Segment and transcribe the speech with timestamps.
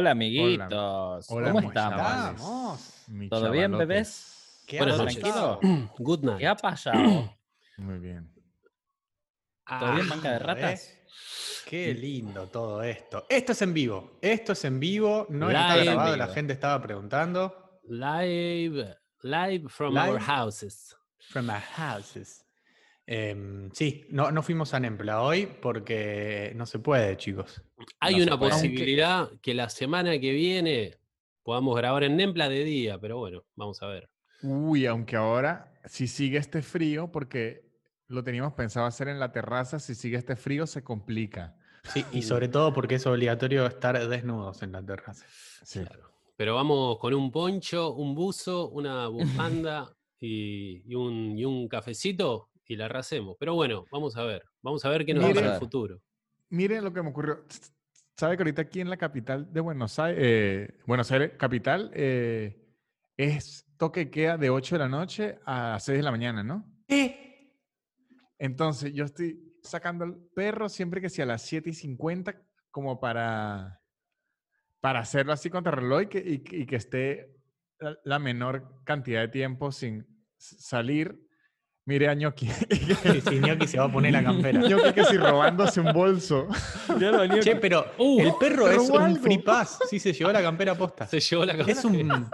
[0.00, 1.26] Hola, amiguitos.
[1.30, 3.04] Hola, ¿Cómo estamos?
[3.08, 4.62] Mi ¿Todo bien, bebés?
[4.66, 5.20] ¿Qué ha tranquilo.
[5.22, 5.60] pasado?
[5.98, 6.38] Good night.
[6.38, 7.36] ¿Qué ha pasado?
[7.76, 8.32] Muy bien.
[9.68, 10.38] ¿Todo bien, Ah, banca de ¿eh?
[10.38, 10.94] ratas?
[11.66, 13.26] Qué lindo todo esto.
[13.28, 14.16] Esto es en vivo.
[14.22, 15.26] Esto es en vivo.
[15.28, 15.84] No está Live.
[15.84, 16.16] grabado.
[16.16, 17.78] La gente estaba preguntando.
[17.84, 20.12] Live, live from Live.
[20.12, 20.96] our houses.
[21.28, 22.42] From my houses.
[23.12, 27.60] Em, sí, no, no fuimos a Nempla hoy porque no se puede, chicos.
[27.98, 28.52] Hay No una puede.
[28.52, 30.96] posibilidad que la semana que viene
[31.42, 34.08] podamos grabar en Nempla de día, pero bueno, vamos a ver.
[34.44, 37.68] Uy, aunque ahora, si sigue este frío, porque
[38.06, 41.56] lo teníamos pensado hacer en la terraza, si sigue este frío se complica.
[41.92, 45.26] Sí, y sobre todo porque es obligatorio estar desnudos en la terraza.
[45.64, 45.80] Sí.
[45.80, 46.12] Claro.
[46.36, 52.49] Pero vamos con un poncho, un buzo, una bufanda y, y un, y un cafecito
[52.70, 53.36] y la arrasemos.
[53.38, 54.44] Pero bueno, vamos a ver.
[54.62, 56.00] Vamos a ver qué nos Mire- depara el futuro.
[56.50, 57.44] Miren lo que me ocurrió.
[58.16, 62.64] ¿Sabe que ahorita aquí en la capital de Buenos Aires, eh, Buenos Aires, capital, eh,
[63.16, 66.64] es toque de queda de 8 de la noche a 6 de la mañana, ¿no?
[66.88, 67.56] ¿Eh?
[68.38, 73.00] Entonces, yo estoy sacando al perro siempre que sea a las 7 y 50, como
[73.00, 73.80] para,
[74.80, 77.36] para hacerlo así contra reloj y que, y que- y que esté
[78.04, 81.26] la, menor cantidad de tiempo sin salir.
[81.86, 82.46] Mire a Ñoqui.
[82.48, 84.60] Sí, sí, Gnocchi se va a poner la campera.
[84.68, 86.46] Ñoqui que si robándose un bolso.
[87.42, 89.22] Che, pero Uh, el perro es un algo.
[89.22, 89.78] free pass.
[89.88, 91.06] Sí, se llevó la campera posta.
[91.06, 92.28] Se llevó la Es un.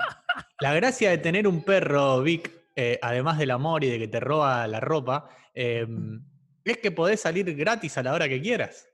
[0.60, 4.20] La gracia de tener un perro, Vic, eh, además del amor y de que te
[4.20, 5.86] roba la ropa, eh,
[6.64, 8.88] es que podés salir gratis a la hora que quieras.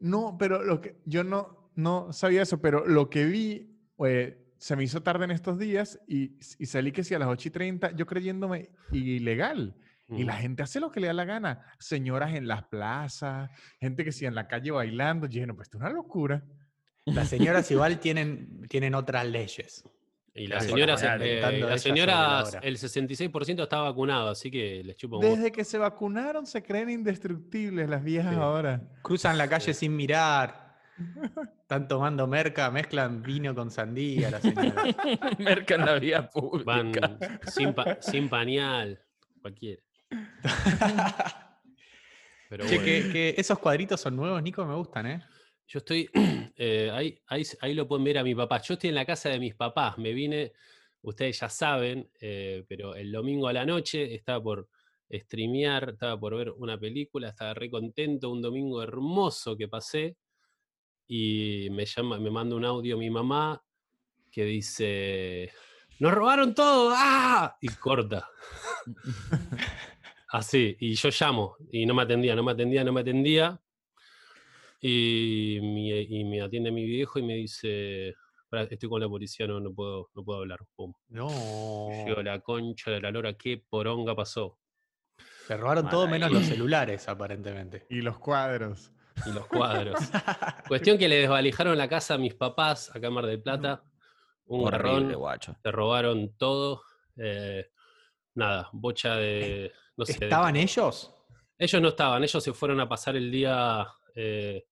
[0.00, 4.76] No, pero lo que yo no, no sabía eso, pero lo que vi, eh, se
[4.76, 7.50] me hizo tarde en estos días y, y salí que sí a las 8 y
[7.50, 9.74] 30, yo creyéndome ilegal.
[10.08, 11.62] Y la gente hace lo que le da la gana.
[11.78, 13.50] Señoras en las plazas,
[13.80, 15.26] gente que sí en la calle bailando.
[15.26, 16.42] Yo dije, no, pues esto es una locura.
[17.06, 19.82] Las señoras igual tienen, tienen otras leyes.
[20.36, 25.22] Y las señoras, eh, las señoras, el 66% está vacunado, así que les chupo un.
[25.24, 28.40] Desde que se vacunaron se creen indestructibles las viejas Sí.
[28.40, 28.82] ahóra.
[29.02, 30.74] Cruzan la calle sin mirar.
[31.62, 34.84] Están tomando merca, mezclan vino con sandía las señoras.
[35.38, 36.22] Merca en la vía
[36.64, 37.16] Van pública.
[37.46, 39.00] sin, pa- sin pañal,
[39.40, 39.82] cualquiera.
[42.50, 45.24] Pero Che, bueno, que, que esos cuadritos son nuevos, Nico, me gustan, ¿eh?
[45.66, 46.10] yo estoy,
[46.56, 48.60] eh, ahí, ahí, ahí lo pueden ver a mi papá.
[48.62, 50.52] Yo estoy en la casa de mis papás, me vine,
[51.02, 54.68] ustedes ya saben, eh, pero el domingo a la noche estaba por
[55.10, 60.16] streamear, estaba por ver una película, estaba re contento, un domingo hermoso que pasé,
[61.06, 63.62] y me llama, me manda un audio mi mamá
[64.30, 65.52] que dice,
[66.00, 67.56] nos robaron todo, ¡ah!
[67.60, 68.28] Y corta.
[70.28, 73.60] Así, y yo llamo, y no me atendía, no me atendía, no me atendía.
[74.80, 78.14] Y, mi- y me atiende mi viejo y me dice,
[78.48, 80.60] "Pará, estoy con la policía, no, no, puedo, no puedo hablar.
[80.74, 80.92] Pum.
[81.08, 81.88] No.
[82.06, 84.58] Llego la concha de la lora, qué poronga pasó.
[85.46, 86.34] Se robaron todo menos ahí.
[86.34, 87.86] los celulares, aparentemente.
[87.90, 88.92] Y los cuadros.
[89.26, 89.98] Y los cuadros.
[90.68, 93.84] Cuestión que le desvalijaron la casa a mis papás acá en Mar del Plata.
[94.46, 95.56] Un Horrible, garrón, guacho.
[95.62, 96.82] te robaron todo.
[97.16, 97.68] eh,
[98.34, 99.72] nada, bocha de...
[99.96, 101.14] No sé, de ¿Estaban ellos?
[101.58, 104.64] Ellos no estaban, ellos se fueron a pasar el día eh,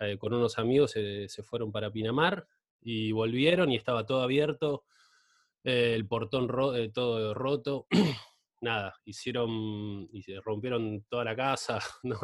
[0.00, 2.46] eh, con unos amigos, eh, se fueron para Pinamar
[2.80, 4.84] y volvieron y estaba todo abierto,
[5.64, 7.86] eh, el portón ro- eh, todo roto.
[8.62, 11.78] Nada, hicieron y se rompieron toda la casa.
[12.02, 12.18] no,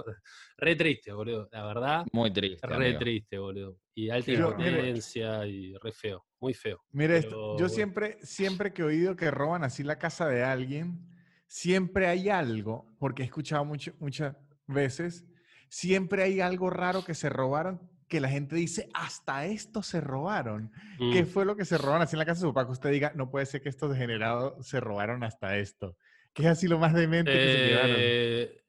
[0.56, 2.06] re triste, boludo, la verdad.
[2.12, 2.66] Muy triste.
[2.66, 2.98] Re amigo.
[2.98, 3.78] triste, boludo.
[3.94, 6.82] Y alta mire- impotencia y re feo, muy feo.
[6.90, 7.68] Mira esto, yo bueno.
[7.68, 11.06] siempre, siempre que he oído que roban así la casa de alguien,
[11.52, 14.34] siempre hay algo, porque he escuchado mucho, muchas
[14.66, 15.26] veces,
[15.68, 20.72] siempre hay algo raro que se robaron, que la gente dice, hasta esto se robaron.
[21.12, 21.26] ¿Qué Mm.
[21.26, 22.66] fue lo que se robaron así en la casa de su papá?
[22.66, 25.98] Que usted diga, no puede ser que estos degenerados se robaron hasta esto.
[26.32, 27.96] Que es así lo más demente que se llevaron.
[27.98, 28.64] Eh,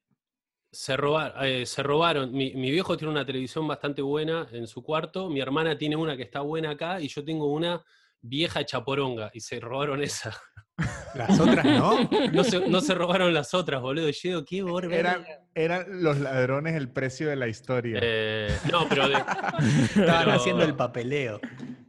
[0.69, 2.33] se, robar- eh, se robaron.
[2.33, 5.29] Mi, mi viejo tiene una televisión bastante buena en su cuarto.
[5.29, 7.81] Mi hermana tiene una que está buena acá y yo tengo una
[8.23, 10.35] vieja chaporonga y se robaron esa.
[11.13, 12.09] Las otras no.
[12.31, 14.09] No se, no se robaron las otras, boludo.
[14.09, 14.97] Yo digo, qué borbe.
[14.97, 15.23] Eran,
[15.53, 17.99] eran los ladrones el precio de la historia.
[18.01, 19.13] Eh, no, pero, de-
[19.95, 21.39] Estaban Pero- haciendo el papeleo.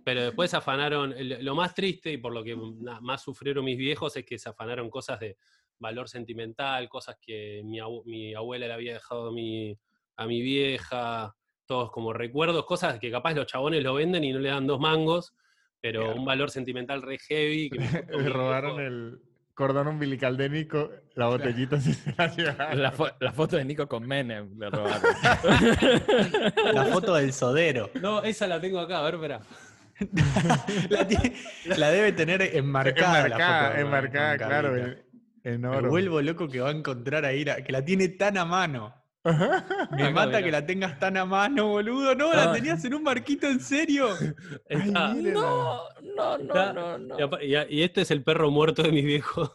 [0.04, 1.14] pero después afanaron.
[1.18, 2.54] Lo más triste y por lo que
[3.00, 5.38] más sufrieron mis viejos es que se afanaron cosas de
[5.78, 9.74] valor sentimental, cosas que mi, abu- mi abuela le había dejado a mi,
[10.16, 11.34] a mi vieja,
[11.64, 14.78] todos como recuerdos, cosas que capaz los chabones lo venden y no le dan dos
[14.78, 15.32] mangos,
[15.84, 16.16] pero Claro.
[16.18, 17.68] un valor sentimental re heavy.
[17.68, 17.78] Que
[18.16, 19.18] me robaron el
[19.52, 22.82] cordón umbilical de Nico, la botellita sí se la llevaron.
[22.82, 25.02] La, fo- la foto de Nico con Menem le robaron.
[26.72, 27.90] La foto del sodero.
[28.00, 29.40] No, esa la tengo acá, a ver, espera.
[31.76, 33.28] la, debe tener enmarcada.
[33.28, 34.76] la foto enmarcada, enmarcada, claro,
[35.44, 38.44] en, Me vuelvo loco que va a encontrar ahí, la- que la tiene tan a
[38.46, 38.94] mano.
[39.24, 40.42] Me mata mira.
[40.42, 42.14] que la tengas tan a mano, boludo.
[42.14, 42.52] No, la Ah.
[42.52, 44.08] tenías en un marquito, ¿en serio?
[44.14, 44.32] Está-
[45.10, 45.40] Ay, mírenla.
[45.40, 47.40] No, no, Está- no, no, no.
[47.42, 49.50] y, este es el perro muerto de mis viejos.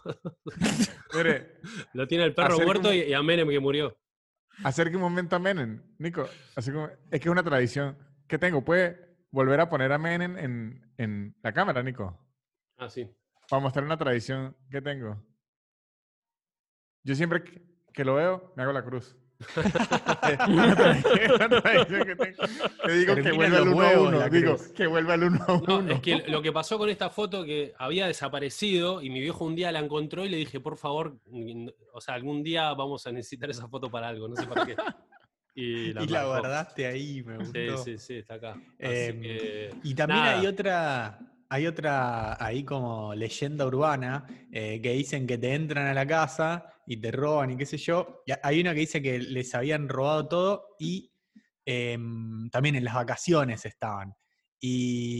[1.14, 1.60] Mire,
[1.94, 3.96] Lo tiene el perro muerto y, y a Menem que murió.
[4.64, 6.28] acerque un momento a Menem, Nico.
[6.56, 8.64] Así como, es que es una tradición que tengo.
[8.66, 12.20] ¿Puede volver a poner a Menem en, en la cámara, Nico?
[12.78, 13.08] Ah, sí.
[13.48, 15.24] Para mostrar una tradición que tengo.
[17.04, 17.44] Yo siempre
[17.94, 19.16] que lo veo, me hago la cruz.
[19.40, 22.44] Es una tradición, una tradición que tengo.
[22.86, 24.20] Que digo que Terminan vuelva al los 1 a huevos 1.
[24.20, 24.68] la Digo, cruz.
[24.70, 25.82] que vuelva al 1 a 1.
[25.82, 29.46] No, es que lo que pasó con esta foto que había desaparecido y mi viejo
[29.46, 31.18] un día la encontró y le dije, por favor,
[31.94, 34.76] o sea, algún día vamos a necesitar esa foto para algo, no sé para qué.
[35.56, 36.28] Y la, y la marcó.
[36.30, 37.78] guardaste ahí, me gustó.
[37.78, 38.52] Sí, sí, sí, está acá.
[38.52, 40.40] Así Em, que, Y también nada.
[40.40, 45.94] hay otra, hay otra ahí como leyenda urbana eh, que dicen que te entran a
[45.94, 48.24] la casa y te roban y qué sé yo.
[48.44, 51.12] Hay una que dice que les habían robado todo y
[51.66, 54.14] em, también en las vacaciones estaban.
[54.60, 55.19] Y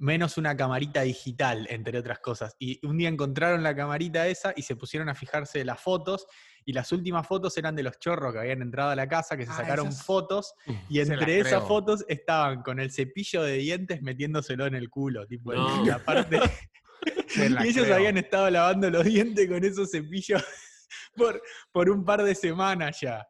[0.00, 2.56] menos una camarita digital, entre otras cosas.
[2.58, 6.26] Y un día encontraron la camarita esa y se pusieron a fijarse las fotos.
[6.64, 9.44] Y las últimas fotos eran de los chorros que habían entrado a la casa, que
[9.46, 10.54] se Ah, sacaron esas- fotos
[10.88, 11.66] y Se la entre esas creo.
[11.68, 15.84] fotos estaban con el cepillo de dientes metiéndoselo en el culo, tipo en No.
[15.84, 16.40] la parte.
[17.28, 17.96] Se la y ellos creo.
[17.96, 20.42] habían estado lavando los dientes con esos cepillos
[21.16, 21.42] por,
[21.72, 23.26] por un par de semanas ya.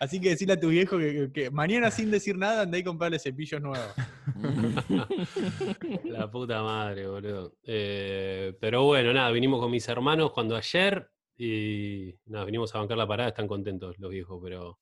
[0.00, 2.84] Así que decirle a tu viejo que, que- que mañana sin decir nada andá y
[2.84, 3.92] comprarle cepillos nuevos.
[6.04, 7.54] La puta madre, boludo.
[7.64, 12.96] Eh, pero bueno, nada, vinimos con mis hermanos cuando ayer y nada, vinimos a bancar
[12.98, 14.78] la parada, están contentos los viejos, pero,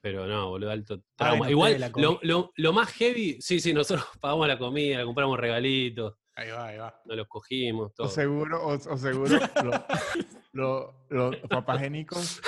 [0.00, 1.50] pero no, boludo, alto trauma.
[1.50, 6.50] Igual, lo, lo- lo más heavy, sí, sí, nosotros pagamos la comida, compramos regalitos, Ahí
[6.50, 7.00] va, ahí va.
[7.04, 8.08] nos los cogimos, O todo.
[8.08, 9.38] seguro, o, o seguro
[10.52, 12.40] lo- lo- los papagénicos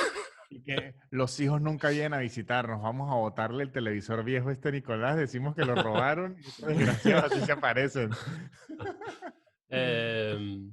[0.50, 2.82] y que los hijos nunca vienen a visitarnos.
[2.82, 7.32] Vamos a botarle el televisor viejo a este Nicolás, decimos que lo robaron y desgraciados
[7.32, 8.10] así se aparecen.
[9.68, 10.72] Em,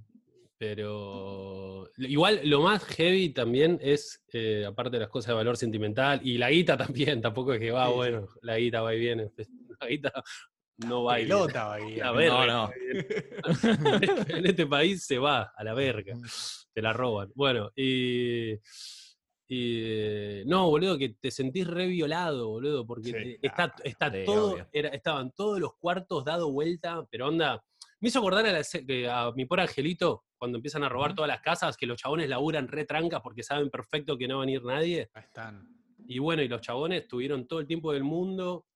[0.57, 6.19] pero igual lo más heavy también es, eh, aparte de las cosas de valor sentimental,
[6.23, 7.95] y la guita también, tampoco es que va, Sí, sí.
[7.95, 9.31] bueno, la guita va y viene.
[9.79, 10.11] La guita
[10.77, 11.39] no va y viene.
[11.39, 11.95] Pelota, va ahí.
[11.97, 12.47] La verga.
[12.47, 12.71] no.
[14.35, 16.15] en este país se va a la verga.
[16.73, 17.31] Te la roban.
[17.35, 18.55] Bueno, y.
[19.49, 24.57] y, no, boludo, que te sentís re violado, boludo, porque Sí, está, está sí, todo,
[24.71, 27.63] era- estaban todos los cuartos dado vuelta, pero onda.
[27.99, 31.41] Me hizo acordar a, la a mi por angelito, cuando empiezan a robar todas las
[31.41, 34.63] casas, que los chabones laburan re trancas porque saben perfecto que no va a venir
[34.63, 35.09] nadie.
[35.15, 35.67] Ahí están.
[36.05, 38.67] Y bueno, y los chabones tuvieron todo el tiempo del mundo.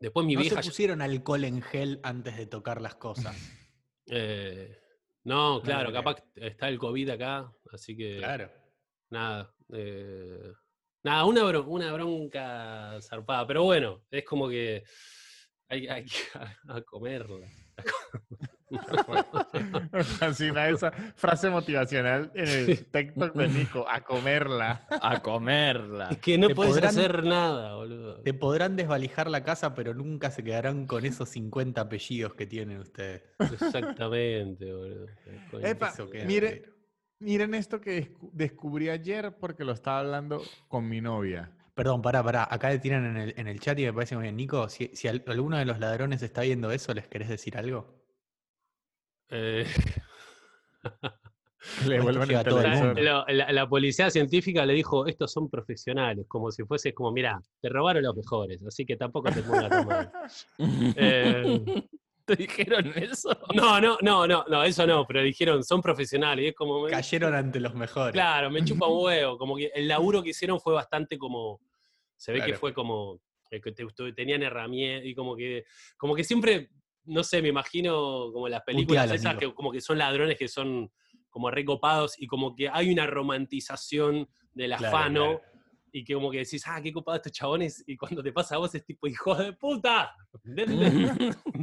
[0.00, 0.62] Después mi no vieja.
[0.62, 3.36] se pusieron alcohol en gel antes de tocar las cosas.
[4.06, 4.76] Eh,
[5.24, 8.50] no, claro, capaz está el COVID acá, así que Claro.
[9.12, 9.54] Nada.
[9.72, 10.52] eh,
[11.04, 14.82] nada, una, bron- una bronca zarpada, pero bueno, es como que
[15.68, 16.12] hay, hay que
[16.68, 17.46] a, a comerla.
[20.20, 24.86] Así una esa frase motivacional en el TikTok de Nico, a comerla.
[24.90, 26.08] A comerla.
[26.10, 28.22] Es que no Te puedes podrán- hacer nada, boludo.
[28.22, 32.78] Te podrán desvalijar la casa, pero nunca se quedarán con esos 50 apellidos que tienen
[32.78, 33.22] ustedes.
[33.38, 35.06] Exactamente, boludo.
[35.62, 35.92] Epa,
[36.26, 36.71] mire,
[37.22, 41.50] miren esto que descu- descubrí ayer porque lo estaba hablando con mi novia.
[41.74, 42.46] Perdón, pará, pará.
[42.50, 44.36] Acá le tiran en el, en el chat y me parece muy bien.
[44.36, 48.02] Nico, si, si al- alguno de los ladrones está viendo eso, ¿les querés decir algo?
[49.30, 49.64] Eh,
[51.86, 52.86] le vuelvan el a todo el televisor.
[52.88, 53.02] mundo.
[53.02, 57.40] la, la- la policía científica le dijo, estos son profesionales, como si fuese como, mira,
[57.60, 60.10] te robaron los mejores, así que tampoco te pongas tan mal.
[60.94, 61.64] Eh,
[62.36, 63.36] ¿Te dijeron eso?
[63.54, 66.90] No, no, no, no, no, eso no, pero dijeron, son profesionales, y es como, me-
[66.90, 68.12] Cayeron ante los mejores.
[68.12, 71.60] claro, me chupa un huevo, como que el laburo que hicieron fue bastante como,
[72.16, 72.58] se ve que Claro.
[72.60, 73.20] fue como,
[73.50, 73.72] eh, que
[74.14, 75.64] tenían herramientas, y como que,
[75.96, 76.70] como que siempre,
[77.04, 80.90] no sé, me imagino como las películas esas que como que son ladrones que son
[81.28, 85.24] como recopados y como que hay una romantización del Claro, afano.
[85.38, 85.51] claro.
[85.94, 88.58] Y que como que decís, ah, qué copado estos chabones, y cuando te pasa a
[88.58, 90.14] vos es tipo, hijo de puta,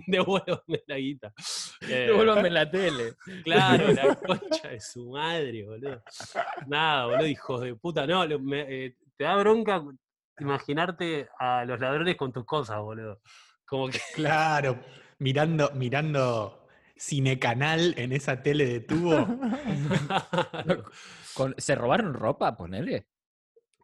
[0.07, 1.33] devuélvame la guita.
[1.81, 3.13] Eh, Devuélvame la tele.
[3.43, 6.03] Claro, la concha de su madre, boludo.
[6.67, 8.05] Nada, boludo, hijos de puta.
[8.05, 9.81] No, lo- me- eh, te da bronca
[10.39, 13.21] imaginarte a los ladrones con tus cosas, boludo.
[13.65, 13.99] Como que.
[14.13, 14.79] Claro,
[15.19, 16.67] mirando, mirando
[16.97, 19.25] Cinecanal en esa tele de tubo.
[21.57, 22.55] ¿Se robaron ropa?
[22.57, 23.07] Ponele.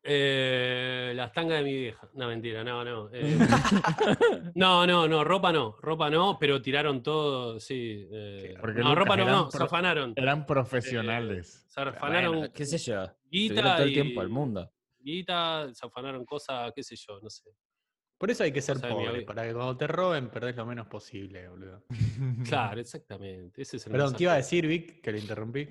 [0.07, 2.07] Eh, las tangas de mi vieja.
[2.13, 3.09] No, mentira, no, no.
[3.12, 3.35] eh,
[4.55, 8.07] no, no, no, ropa no, ropa no, pero tiraron todo, sí.
[8.12, 10.13] eh, Porque, no, Lucas, ropa no, eran no, pro- se afanaron.
[10.15, 11.65] Eran profesionales.
[11.67, 13.07] Se afanaron Bueno, qué sé yo.
[13.31, 14.71] guita todo el y- tiempo del mundo.
[15.00, 17.50] guita, se afanaron cosas, qué sé yo, no sé.
[18.17, 21.50] Por eso hay que ser pobre, para que cuando te roben perdés lo menos posible,
[21.50, 21.83] boludo.
[22.47, 23.62] Claro, exactamente.
[23.63, 25.01] Ese es el Perdón, ¿qué iba a decir, Vic?
[25.01, 25.67] Que lo interrumpí.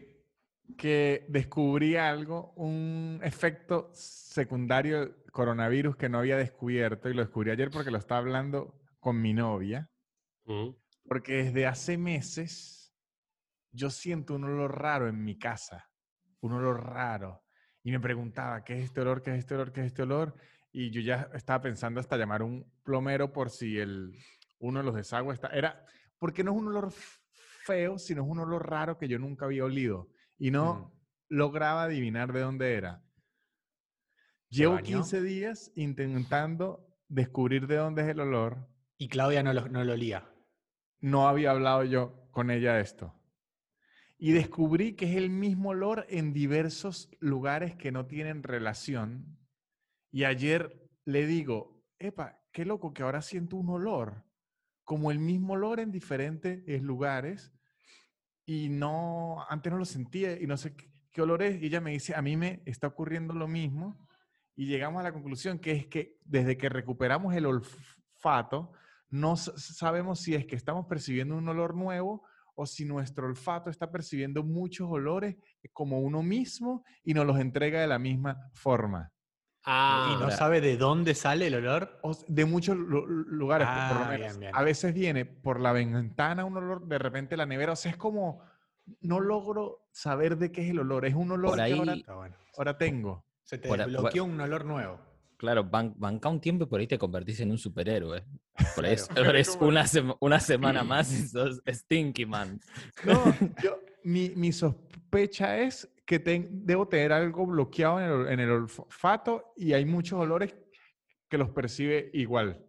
[0.77, 7.51] Que descubrí algo, un efecto secundario del coronavirus que no había descubierto y lo descubrí
[7.51, 9.91] ayer porque lo estaba hablando con mi novia,
[10.47, 10.71] Mm.
[11.09, 12.95] porque desde hace meses
[13.73, 15.91] yo siento un olor raro en mi casa,
[16.41, 17.43] un olor raro.
[17.83, 19.23] Y me preguntaba, ¿qué es este olor?
[19.23, 19.73] ¿Qué es este olor?
[19.73, 20.35] ¿Qué es este olor?
[20.73, 24.13] Y yo ya estaba pensando hasta llamar a un plomero por si el,
[24.59, 25.49] uno de los desagües está...
[25.49, 25.85] Era,
[26.19, 29.65] porque no es un olor feo, sino es un olor raro que yo nunca había
[29.65, 30.09] olido.
[30.39, 30.93] Y no
[31.29, 33.03] lograba adivinar de dónde era.
[34.51, 34.99] ¿Se Llevo bañó?
[34.99, 38.69] 15 días intentando descubrir de dónde es el olor.
[38.99, 40.29] Y Claudia no lo, no lo olía.
[41.01, 43.15] No había hablado yo con ella de esto.
[44.17, 49.39] Y descubrí que es el mismo olor en diversos lugares que no tienen relación.
[50.11, 54.25] Y ayer le digo, epa, qué loco que ahora siento un olor,
[54.85, 57.53] como el mismo olor en diferentes lugares.
[58.47, 61.63] Y no, antes no lo sentía y no sé qué, qué olor es.
[61.63, 64.07] Y ella me dice, a mí me está ocurriendo lo mismo.
[64.57, 68.73] Y llegamos a la conclusión que es que desde que recuperamos el olfato,
[69.11, 73.91] no sabemos si es que estamos percibiendo un olor nuevo o si nuestro olfato está
[73.91, 75.37] percibiendo muchos olores
[75.73, 79.13] como uno mismo y nos los entrega de la misma forma.
[79.65, 81.99] Ah, ¿Y no sabe de dónde sale el olor?
[82.03, 84.27] O de muchos lu- lugares, por lo Ah, menos.
[84.29, 84.53] bien, bien.
[84.55, 87.97] A veces viene por la ventana un olor, de repente la nevera, o sea, es
[87.97, 88.41] como,
[89.01, 92.01] no logro saber de qué es el olor, es un olor Por que ahora, ahí-
[92.01, 92.37] Está bueno.
[92.59, 93.25] ahora tengo.
[93.43, 95.01] Se te Por a- desbloqueó un olor nuevo.
[95.37, 98.25] Claro, ban- banca un tiempo y por ahí te convertís en un superhéroe.
[98.77, 99.35] Por ahí Claro.
[99.37, 102.61] es, es una, sema- una semana más y sos Stinky Man.
[103.05, 103.13] No,
[103.63, 108.51] yo, mi, mi sospecha es que ten- debo tener algo bloqueado en el, en el
[108.51, 110.55] olfato y hay muchos olores
[111.29, 112.65] que los percibe igual.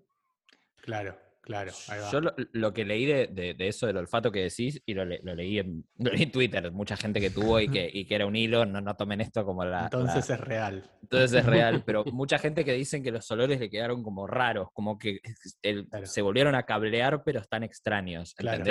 [0.81, 1.71] Claro, claro.
[1.87, 2.11] Ahí va.
[2.11, 5.05] Yo lo, lo que leí de, de- de eso del olfato que decís, y lo,
[5.05, 8.05] le- lo leí, en, lo leí en Twitter, mucha gente que tuvo y que, y
[8.05, 9.83] que era un hilo, no, no tomen esto como la...
[9.85, 10.91] Entonces la- es real.
[11.03, 14.69] entonces es real, pero mucha gente que dicen que los olores le quedaron como raros,
[14.73, 15.19] como que
[15.61, 16.05] el- Claro.
[16.07, 18.33] se volvieron a cablear, pero están extraños.
[18.33, 18.63] Claro.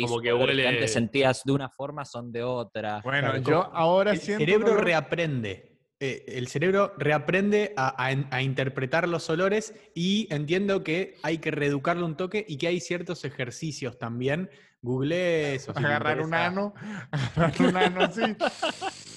[0.00, 3.00] como que huele- antes sentías de una forma, son de otra.
[3.04, 5.71] Bueno, Claro, yo como- ahora El siento un cerebro reaprende.
[6.04, 11.38] Eh, el cerebro reaprende a, a en- a interpretar los olores y entiendo que hay
[11.38, 14.50] que reeducarlo un toque y que hay ciertos ejercicios también.
[14.82, 15.72] Google eso.
[15.72, 16.74] si agarrar un ano,
[17.12, 18.22] agarrar un ano así.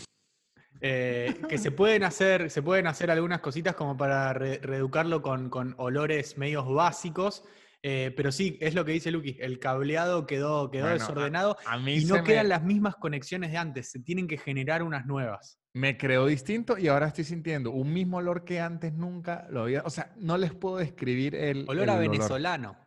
[0.81, 5.49] Eh, que se pueden hacer, se pueden hacer algunas cositas como para re- reeducarlo con,
[5.49, 7.43] con olores medios básicos.
[7.81, 11.77] eh, pero sí, es lo que dice Lucky, el cableado quedó, quedó Bueno, desordenado A
[11.79, 15.05] mí y no me- quedan las mismas conexiones de antes, se tienen que generar unas
[15.07, 15.59] nuevas.
[15.75, 19.81] Me creó distinto y ahora estoy sintiendo un mismo olor que antes nunca lo había.
[19.83, 21.65] O sea, no les puedo describir el.
[21.67, 22.77] Olor el a venezolano.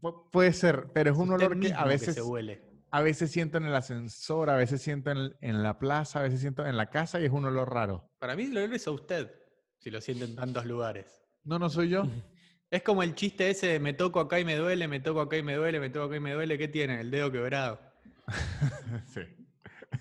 [0.00, 2.62] Pu- puede ser, pero es un usted olor que a veces, se huele.
[2.90, 6.40] a veces siento en el ascensor, a veces siento en, en la plaza, a veces
[6.40, 8.08] siento en la casa y es un olor raro.
[8.18, 9.30] Para mí olor es a usted,
[9.78, 11.22] si lo siente en tantos lugares.
[11.44, 12.04] No, no soy yo.
[12.70, 15.36] Es como el chiste ese de me toco acá y me duele, me toco acá
[15.36, 16.58] y me duele, me toco acá y me duele.
[16.58, 17.00] ¿Qué tiene?
[17.02, 17.78] El dedo quebrado.
[19.06, 19.20] sí.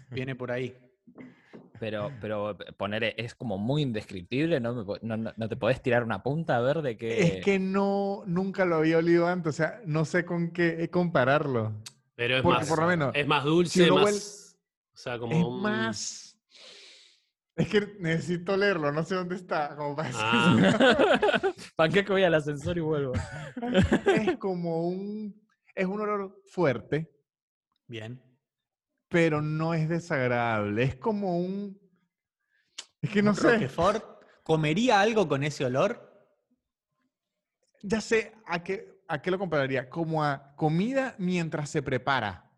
[0.09, 0.75] Viene por ahí.
[1.83, 4.85] Pero, pero poner es como muy indescriptible, ¿no?
[5.01, 7.39] No, no- no te podés tirar una punta a ver de qué.
[7.39, 11.73] Es que no, nunca lo había olido antes, o sea, no sé con qué compararlo.
[12.15, 14.05] pero es Porque más, por lo menos, es más dulce, más.
[14.05, 14.57] huele-
[14.93, 16.39] o sea, como es un- más...
[17.57, 19.75] Es que necesito leerlo, no sé dónde está.
[19.75, 20.55] Como para Ah.
[21.75, 23.11] ¿Para qué que voy al ascensor y vuelvo?
[24.05, 25.35] es como un...
[25.75, 27.11] Es un olor fuerte,
[27.87, 28.22] Bien.
[29.13, 30.81] Pero no es desagradable.
[30.81, 31.79] Es como un...
[32.99, 33.53] Es que no sé.
[33.53, 34.03] Roquefort,
[34.41, 36.27] ¿comería algo con ese olor?
[37.83, 39.87] Ya sé a qué, a qué lo compararía.
[39.87, 42.51] Como a comida mientras se prepara.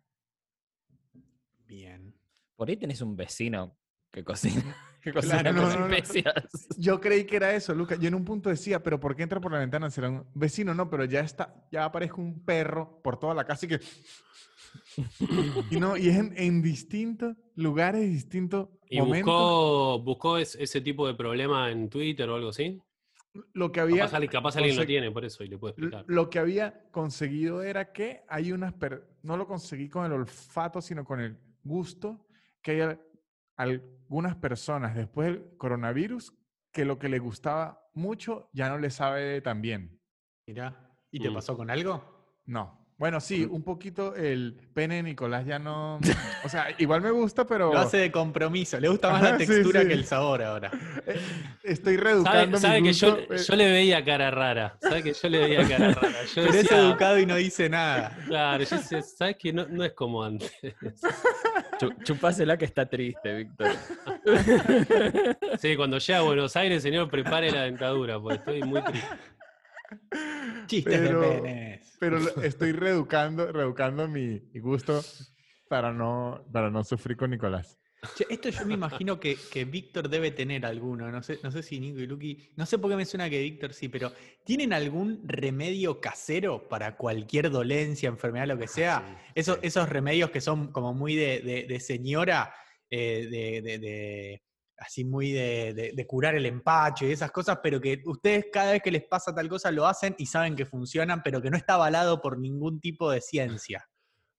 [1.65, 2.17] Bien.
[2.55, 3.77] Por ahí tenés un vecino
[4.09, 4.63] que cocina,
[5.01, 5.93] que cocina Claro, con no, no, no.
[5.93, 6.35] especias.
[6.77, 7.99] Yo creí que era eso, Lucas.
[7.99, 9.89] Yo en un punto decía, pero ¿por qué entra por la ventana?
[9.89, 13.65] Será un vecino, no, pero ya está, ya aparezco un perro por toda la casa
[13.65, 13.81] y que.
[15.71, 19.33] Y no, y es en, en distintos lugares, distintos ¿Y momentos.
[19.33, 22.81] buscó, buscó es- ese tipo de problema en Twitter o algo así?
[23.53, 23.97] Lo que había.
[24.03, 26.05] Capaz, alguien- capaz alguien lo tiene, por eso, y le puede explicar.
[26.07, 30.81] Lo que había conseguido era que hay unas, per- no lo conseguí con el olfato,
[30.81, 32.25] sino con el gusto,
[32.61, 33.01] que hay al-
[33.57, 36.33] algunas personas después del coronavirus
[36.71, 39.99] que lo que le gustaba mucho ya no le sabe tan bien.
[40.47, 40.91] Mira.
[41.11, 41.33] ¿Y te Mm.
[41.33, 42.03] pasó con algo?
[42.45, 42.84] No.
[42.97, 45.99] Bueno, sí, un poquito el pene de Nicolás ya no.
[46.45, 48.79] O sea, igual me gusta, pero Lo hace de compromiso.
[48.79, 49.87] Le gusta más la sí, textura sí.
[49.87, 50.71] que el sabor ahora.
[51.07, 51.19] eh,
[51.63, 54.77] estoy reeducando sabe mi que yo, gusto, eh, yo le veía cara rara.
[54.79, 56.15] Sabe que yo le veía cara rara.
[56.35, 58.15] Yo Pero es educado y no dice nada.
[58.27, 60.51] Claro, yo decía, sabes que no, no es como antes.
[61.79, 63.71] Chu- chupásela que está triste, Víctor.
[65.59, 69.07] Sí, cuando llega a Buenos Aires, señor, prepare la dentadura, porque estoy muy triste.
[70.67, 71.97] Chistes Pero- de penes.
[71.99, 75.01] pero estoy reeducando, reeducando mi gusto
[75.69, 77.77] para no, para no sufrir con Nicolás.
[78.15, 81.09] Che, esto yo me imagino que, que Víctor debe tener alguno.
[81.11, 82.51] No sé, no sé si Nico y Lucky.
[82.55, 84.11] No sé por qué me suena que Víctor sí, pero
[84.43, 89.03] ¿tienen algún remedio casero para cualquier dolencia, enfermedad, lo que sea?
[89.07, 89.61] Sí, Esos, sí.
[89.67, 92.53] esos remedios que son como muy de, de- de señora,
[92.91, 94.43] eh, de- de-
[94.77, 98.73] así muy de, de- de curar el empacho y esas cosas, pero que ustedes cada
[98.73, 101.57] vez que les pasa tal cosa lo hacen y saben que funcionan, pero que no
[101.57, 103.87] está avalado por ningún tipo de ciencia.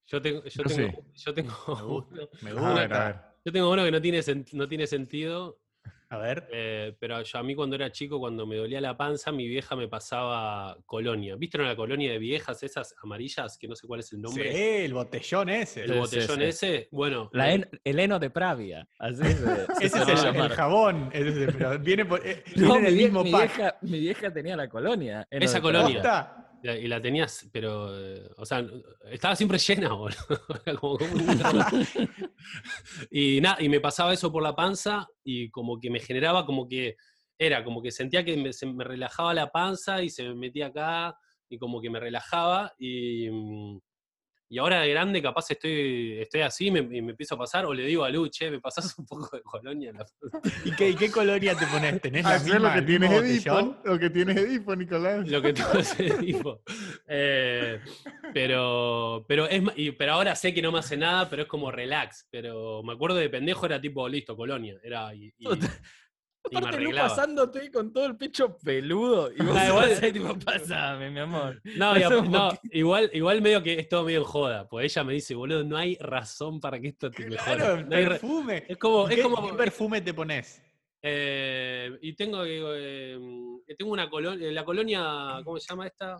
[0.07, 1.23] Yo tengo, yo Yo tengo, sí.
[1.25, 2.15] yo tengo Me gusta.
[2.15, 2.75] uno, Me A gusta.
[2.81, 3.17] ver, a ver.
[3.45, 4.21] yo tengo uno que no tiene,
[4.53, 5.61] no tiene sentido,
[6.09, 6.47] A ver.
[6.53, 9.75] eh, pero yo, a mí cuando era chico, cuando me dolía la panza, mi vieja
[9.75, 11.35] me pasaba colonia.
[11.37, 14.85] ¿Viste la colonia de viejas, esas amarillas, que no sé cuál es el Sí, nombre?
[14.85, 15.81] el botellón ese.
[15.83, 16.45] El Sí, sí, botellón sí.
[16.45, 18.87] ese, bueno, La me- en- el heno de Pravia.
[19.01, 21.11] Así se, se Ese es el, jabón.
[21.13, 23.57] ese, pero viene, por- eh, No, viene en mi, el vie- mismo mi pack.
[23.57, 25.27] vieja, mi vieja tenía la colonia.
[25.31, 26.46] Esa colonia.
[26.75, 27.89] Y la tenías, pero,
[28.37, 28.65] o sea,
[29.11, 30.17] estaba siempre llena, boludo.
[30.81, 30.99] Como-
[33.11, 36.69] y nada, y me pasaba eso por la panza y como que me generaba como
[36.69, 36.97] que,
[37.39, 40.67] era como que sentía que me, se me relajaba la panza y se me metía
[40.67, 41.17] acá
[41.49, 43.79] y como que me relajaba y, mm,
[44.49, 47.75] y ahora de grande capaz estoy, estoy así me, y me empiezo a pasar o
[47.75, 50.41] le digo a Lu, che, me pasás un poco de colonia en la panza?".
[50.65, 52.01] ¿Y qué, y qué colonia te pones?
[52.01, 53.77] ¿Tenés la misma, lo que tienes Edipo.
[53.85, 55.29] Lo que tienes Edipo, Nicolás.
[55.29, 56.63] lo que tú haces, tipo.
[57.09, 57.81] Eh,
[58.33, 61.71] pero, pero, es, y- pero ahora sé que no me hace nada, pero es como
[61.71, 62.27] relax.
[62.31, 64.77] Pero me acuerdo de pendejo era tipo, listo, colonia.
[64.83, 65.69] Era, y, y- y me
[66.55, 69.31] Aparte, Lu pasándote con todo el pecho peludo.
[69.33, 71.61] Y vos Ah, igual- igual tipo, pasame, mi amor.
[71.77, 74.69] No, no, igual, igual medio que es todo medio en joda.
[74.69, 77.57] Pues ella me dice, boludo, no hay razón para que esto te mejore.
[77.57, 78.65] Claro, No hay ra- perfume.
[78.69, 80.63] es como, ¿Y es qué, como, qué perfume te pones?
[81.03, 83.19] Eh, y tengo, eh,
[83.79, 86.17] tengo una colonia, la colonia, ¿cómo se llama esta?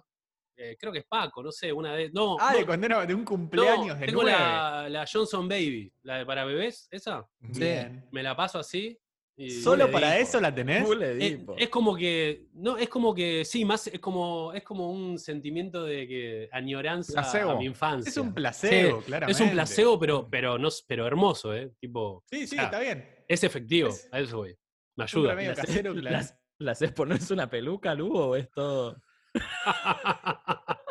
[0.59, 2.11] Eh, creo que es Paco, no sé, una de...
[2.13, 5.47] No, Ah, no, de cuando era de un no, cumpleaños de tengo la, la Johnson
[5.49, 7.27] Baby, la de para bebés, esa.
[7.41, 8.07] Bien.
[8.11, 8.99] Me la paso así.
[9.37, 10.85] Y- ¿Solo para eso la tenés?
[10.85, 14.91] Bule es, es como que, no, es como que, sí, más, es como, es como
[14.91, 17.59] un sentimiento de que añoranza a Placebo.
[17.59, 18.09] mi infancia.
[18.11, 19.43] Es un placebo, Sí, claramente.
[19.43, 21.73] Es un placebo, pero, pero, no, pero hermoso, ¿eh?
[21.79, 23.07] Tipo, Sí, sí, Ah, está bien.
[23.29, 24.57] es efectivo, Es- a eso voy.
[24.97, 25.35] Me Es un ayuda.
[25.43, 26.17] ¿La casero, haces- claro.
[26.17, 28.97] las- ¿La haces ponerse una peluca, Lu, o es todo...?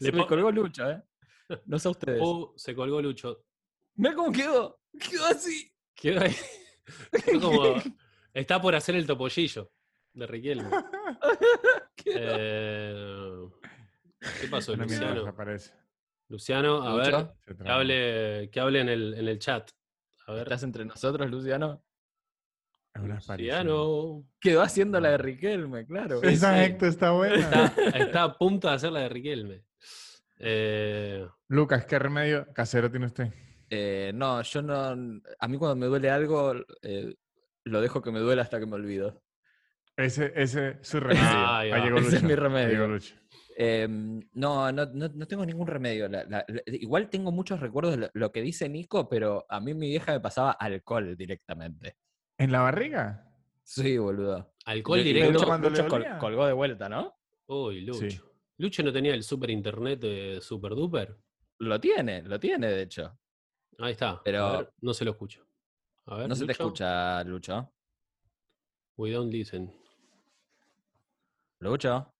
[0.00, 1.02] Se me colgó Lucho, ¿eh?
[1.66, 2.20] No sé ustedes.
[2.20, 3.44] Uh, se colgó Lucho.
[3.94, 4.80] Mira cómo quedó.
[4.98, 5.72] Quedó así.
[5.94, 6.34] Quedó ahí.
[7.40, 7.76] Como-
[8.32, 9.70] está por hacer el topollillo
[10.12, 10.70] de Riquelme.
[12.08, 13.48] Eh,
[14.40, 15.34] ¿Qué pasó, Una Luciano?
[16.28, 19.68] Luciano, a ver, que hable, que hable en, el, en el chat.
[20.28, 21.82] A ver, ¿Estás entre nosotros, Luciano?
[22.94, 24.24] Luciano.
[24.40, 26.20] Quedó haciendo la de Riquelme, claro.
[26.20, 26.32] Sí, sí.
[26.34, 27.36] Exacto, está buena.
[27.36, 29.64] Está, está a punto de hacer la de Riquelme.
[30.38, 33.32] Eh, Lucas, ¿qué remedio casero tiene usted?
[33.70, 35.20] Eh, no, yo no.
[35.38, 37.14] A mí cuando me duele algo, eh,
[37.64, 39.22] lo dejo que me duele hasta que me olvido.
[39.96, 41.22] Ese, ese es su remedio.
[41.24, 41.62] Va.
[41.64, 42.98] llegó Ese es mi remedio.
[43.58, 46.08] Em, no, no, no, no tengo ningún remedio.
[46.08, 49.72] La- la- la- igual tengo muchos recuerdos de lo, que dice Nico, pero a mí
[49.72, 51.96] mi vieja me pasaba alcohol directamente.
[52.38, 53.24] ¿En la barriga?
[53.62, 54.52] Sí, boludo.
[54.66, 55.32] alcohol directo.
[55.32, 57.14] Lucho, cuando Lucho col- colgó de vuelta, ¿no?
[57.46, 58.10] Uy, Lucho.
[58.10, 58.20] Sí.
[58.58, 61.16] Lucho no tenía el super internet de Super Duper.
[61.58, 63.18] Lo tiene, lo tiene, de hecho.
[63.78, 64.20] Ahí está.
[64.24, 65.46] Pero- A ver, no se lo escucho.
[66.06, 67.72] A ver, No se te escucha, Lucho.
[68.96, 69.72] We don't listen.
[71.60, 72.12] Lucho.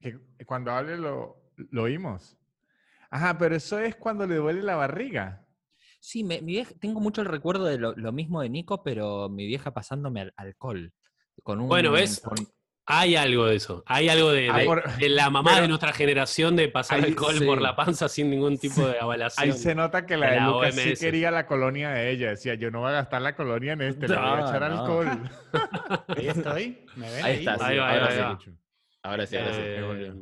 [0.00, 2.36] Que cuando hable lo, lo oímos.
[3.10, 5.46] Ajá, pero eso es cuando le duele la barriga.
[6.00, 9.28] Sí, me- mi vieja, tengo mucho el recuerdo de lo, lo mismo de Nico, pero
[9.30, 10.92] mi vieja pasándome al- alcohol.
[11.42, 12.20] Con un, Bueno, ¿ves?
[12.20, 12.36] con-
[12.86, 13.82] Hay algo de eso.
[13.86, 17.04] Hay algo de, Ah, de- por- de la mamá de nuestra generación de pasar ahí
[17.10, 17.44] alcohol sí.
[17.46, 19.42] por la panza sin ningún tipo de avalación.
[19.50, 22.28] Ahí se nota que la de la Lucas sí quería la colonia de ella.
[22.30, 24.80] Decía, yo no voy a gastar la colonia en este, le voy a echar no.
[24.80, 25.06] alcohol.
[26.08, 26.84] Ahí estoy.
[26.96, 27.24] ¿Me ven?
[27.24, 28.12] Ahí está, sí, Ahí va, ahora sí.
[28.12, 28.30] ahí va.
[28.32, 28.50] Lucho.
[29.02, 29.60] Ahora sí, ahora sí.
[29.62, 30.14] Eh, volvió.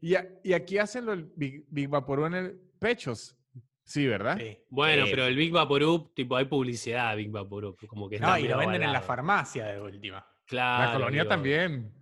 [0.00, 3.36] Y, a- y aquí hacen lo del Big, Big Vaporú en el pechos.
[3.84, 4.38] Sí, ¿verdad?
[4.38, 4.58] Sí.
[4.70, 5.10] Bueno, Sí.
[5.12, 7.76] pero el Big Vaporub, tipo, hay publicidad de Big Vaporub.
[7.86, 10.24] Como que No, está y lo venden en la farmacia de última.
[10.46, 10.86] Claro.
[10.92, 11.92] La colonia digo, también.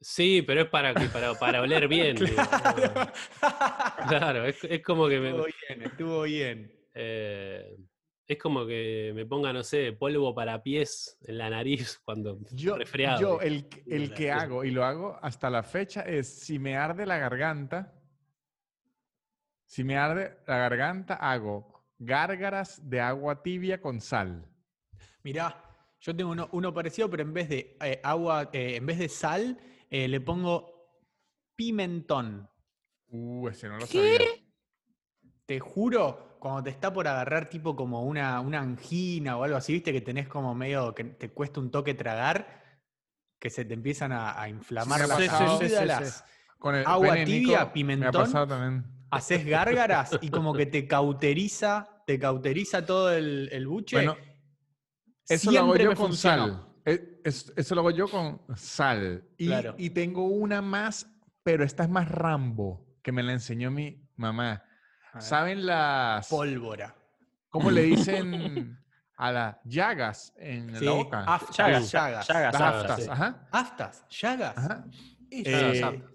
[0.00, 2.16] Sí, pero es para, que- para, para oler bien.
[2.36, 3.12] Claro.
[4.08, 6.72] Claro, es, es como que me, estuvo bien, estuvo bien.
[6.94, 7.76] eh,
[8.26, 12.76] es como que me ponga, no sé, polvo para pies en la nariz cuando Yo,
[12.76, 13.20] resfriado.
[13.20, 16.76] yo el, que- el que hago, y lo hago hasta la fecha, es si me
[16.76, 17.94] arde la garganta,
[19.66, 24.46] si me arde la garganta, hago gárgaras de agua tibia con sal.
[25.22, 25.67] Mirá,
[26.00, 29.08] yo tengo uno, uno parecido, pero en vez de eh, agua, eh, en vez de
[29.08, 29.58] sal,
[29.90, 31.00] eh, le pongo
[31.56, 32.48] pimentón.
[33.08, 34.18] Uh, ese no lo sabía.
[35.46, 39.72] Te juro, cuando te está por agarrar tipo como una, una angina o algo así,
[39.72, 42.62] viste que tenés como medio que te cuesta un toque tragar,
[43.38, 45.18] que se te empiezan a, a inflamar las.
[45.18, 46.22] Sí, sí.
[46.58, 48.84] Con el Agua tibia, pimentón.
[49.10, 53.96] Haces gárgaras y como que te cauteriza, te cauteriza todo el, el buche.
[53.96, 54.16] Bueno,
[55.28, 56.46] Eso lo hago yo me con funcionó.
[56.46, 56.64] sal.
[57.24, 59.24] Es- Eso lo hago yo con sal.
[59.36, 59.74] Y, Claro.
[59.78, 61.06] y tengo una más,
[61.42, 64.62] pero esta es más Rambo, que me la enseñó mi mamá.
[65.18, 66.28] ¿Saben las...
[66.28, 66.94] Pólvora.
[67.50, 67.82] ¿Cómo le
[68.16, 68.78] dicen
[69.16, 71.24] a las llagas en Sí, la boca?
[71.24, 72.28] aftas, Llagas, llagas.
[72.28, 73.10] llagas, las llagas, aftas, sí.
[73.10, 74.56] ajá, Aftas, llagas.
[74.58, 74.84] ajá.
[75.30, 76.10] Eh, aftas.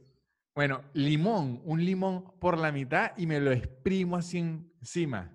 [0.56, 5.32] bueno, limón, un limón por la mitad y me lo exprimo así encima.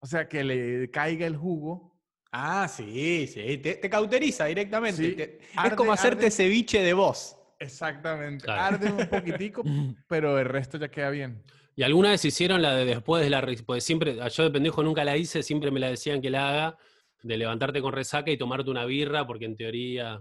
[0.00, 1.91] O sea, que le caiga el jugo.
[2.32, 3.58] Ah, sí, sí.
[3.58, 5.02] Te, te cauteriza directamente.
[5.02, 6.30] Sí, Te- es como hacerte arde.
[6.30, 7.36] ceviche de vos.
[7.58, 8.44] Exactamente.
[8.44, 8.62] Claro.
[8.76, 9.62] Arde un poquitico,
[10.08, 11.42] pero el resto ya queda bien.
[11.76, 14.82] ¿Y alguna vez hicieron la de después de la re- Pues siempre, yo de pendejo
[14.82, 16.78] nunca la hice, siempre me la decían que la haga,
[17.22, 20.20] de levantarte con resaca y tomarte una birra, porque en teoría.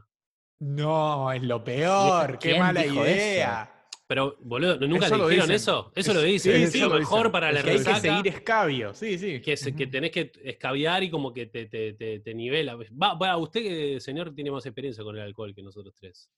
[0.60, 2.38] No, es lo peor.
[2.40, 3.72] Qué ¿Quién mala dijo idea.
[4.12, 5.56] Pero, boludo, ¿nunca Eso le dijeron dicen.
[5.56, 5.90] eso?
[5.96, 6.54] Eso Es- lo dicen.
[6.58, 7.32] sí, es sí, lo mejor dicen.
[7.32, 8.00] para la Es Que hay que resaca.
[8.02, 8.94] seguir escabio.
[8.94, 9.40] Sí, sí.
[9.42, 12.76] que, tenés que escabiar y como que te, te, te, te nivela.
[12.76, 16.30] Va, va, usted, señor, tiene más experiencia con el alcohol que nosotros tres.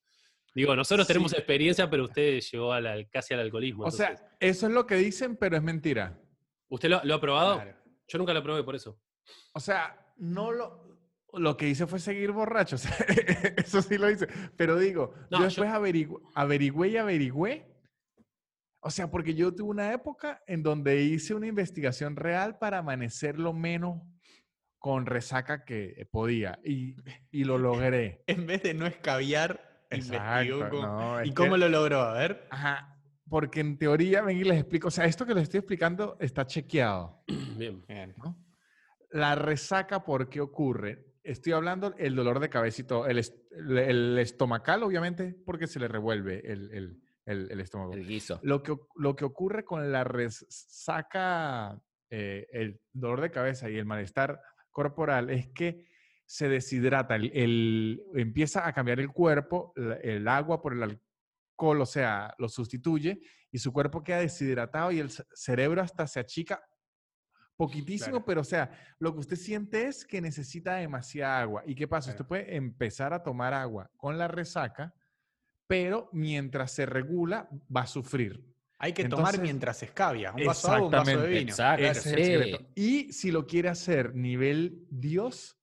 [0.53, 1.37] Digo, nosotros tenemos Sí.
[1.37, 3.85] experiencia, pero usted llegó al- casi al alcoholismo.
[3.85, 6.21] O sea, eso es lo que dicen, pero es mentira.
[6.69, 7.55] ¿Usted lo, lo ha probado?
[7.55, 7.75] Claro.
[8.07, 8.99] Yo nunca lo probé por eso.
[9.53, 10.82] O sea, no lo.
[11.33, 12.75] Lo que hice fue seguir borracho.
[12.75, 12.91] o sea,
[13.57, 14.27] eso sí lo hice.
[14.55, 17.69] Pero digo, No, yo yo- después averigu- averigüé y averigüé.
[18.81, 23.39] O sea, porque yo tuve una época en donde hice una investigación real para amanecer
[23.39, 24.01] lo menos
[24.77, 26.59] con resaca que podía.
[26.65, 26.95] Y,
[27.31, 27.57] y lo
[27.97, 28.23] logré.
[28.27, 32.01] En vez de no escabiar, investigó cómo- no, es ¿Y que- cómo lo logró?
[32.01, 32.47] A ver.
[32.51, 32.89] Ajá.
[33.29, 34.89] Porque en teoría, ven y les explico.
[34.89, 37.23] O sea, esto que les estoy explicando está chequeado.
[37.57, 37.83] Bien.
[37.87, 38.13] Bien.
[38.17, 38.37] ¿no?
[39.11, 41.05] La resaca, ¿por qué ocurre?
[41.23, 42.49] Estoy hablando el dolor de
[42.83, 43.07] todo.
[43.07, 47.93] El, est- el- estomacal, obviamente, porque se le revuelve el, el- el- el estómago.
[47.93, 48.39] El guiso.
[48.43, 53.77] Lo que, oc- lo que ocurre con la resaca, eh, el dolor de cabeza y
[53.77, 55.85] el malestar corporal es que
[56.25, 62.33] se deshidrata, el, empieza a cambiar el cuerpo, el agua por el alcohol, o sea,
[62.37, 66.63] lo sustituye y su cuerpo queda deshidratado y el ce- cerebro hasta se achica
[67.55, 68.25] poquitísimo, Claro.
[68.25, 71.63] pero o sea, lo que usted siente es que necesita demasiada agua.
[71.65, 72.11] ¿Y qué pasa?
[72.11, 72.29] Usted Claro.
[72.45, 74.93] puede empezar a tomar agua con la resaca,
[75.67, 78.43] pero mientras se regula va a sufrir.
[78.79, 80.33] Hay que tomar mientras se escabia.
[80.33, 81.49] Un vaso de agua, un vaso de Exactamente, vino.
[81.51, 81.85] exacto.
[81.85, 82.31] Ese es el sí.
[82.31, 82.71] secreto.
[82.75, 85.57] Y si lo quiere hacer nivel Dios,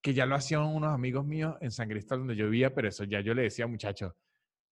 [0.00, 3.04] que ya lo hacían unos amigos míos en San Cristóbal donde yo vivía, pero eso
[3.04, 4.12] ya yo le decía, muchachos,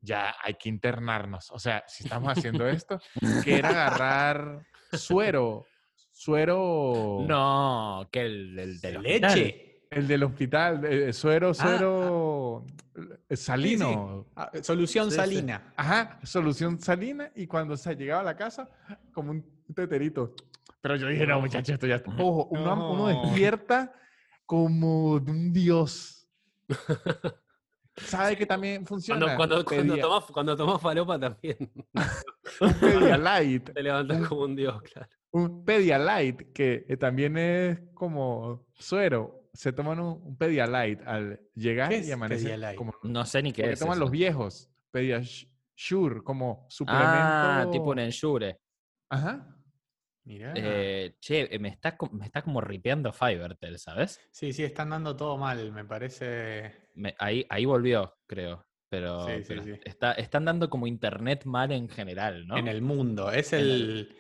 [0.00, 1.50] ya hay que internarnos.
[1.50, 3.00] O sea, si estamos haciendo esto,
[3.44, 3.68] que era
[4.00, 5.66] agarrar suero,
[6.22, 9.35] suero, No, que el, el del hospital.
[9.38, 9.87] Leche.
[9.90, 13.00] el del hospital, eh, suero, suero eh,
[13.31, 13.42] Sí, sí.
[13.44, 14.26] salino.
[14.35, 15.16] Ah, Solución Sí, sí.
[15.16, 15.72] salina.
[15.76, 18.68] Ajá, solución salina y cuando se llegaba a la casa,
[19.14, 20.35] como un teterito.
[20.81, 22.11] Pero yo dije, no, muchachos, esto ya está.
[22.18, 23.22] Ojo, uno, uno No.
[23.22, 23.92] despierta
[24.44, 26.26] como de un dios.
[27.96, 29.37] ¿Sabe que también funciona?
[29.37, 31.57] Cuando, cuando, cuando, tomás, cuando tomás falopa también
[32.61, 35.09] un Pedialyte, te levantas como un dios, claro.
[35.31, 39.51] Un Pedialyte, que eh, también es como suero.
[39.53, 42.77] Se toman un, un Pedialyte al llegar ¿Qué y es Pedialyte?
[42.77, 43.79] como No sé ni qué es.
[43.79, 44.01] toman eso.
[44.03, 44.71] los viejos.
[44.91, 47.09] Pediasure, como suplemento.
[47.11, 48.59] Ah, tipo un ensure.
[49.11, 49.55] Ajá.
[50.25, 50.53] Mirá.
[50.57, 54.21] Eh, che, eh, me está, me está como ripeando Fivertel, ¿sabes?
[54.31, 56.88] Sí, sí, están dando todo mal, me parece.
[56.95, 58.67] Me- ahí, ahí volvió, creo.
[58.91, 59.73] Pero, Sí, sí, pero sí.
[59.85, 62.57] Está, están dando como internet mal en general, ¿no?
[62.59, 63.31] En el mundo.
[63.31, 64.14] Es el,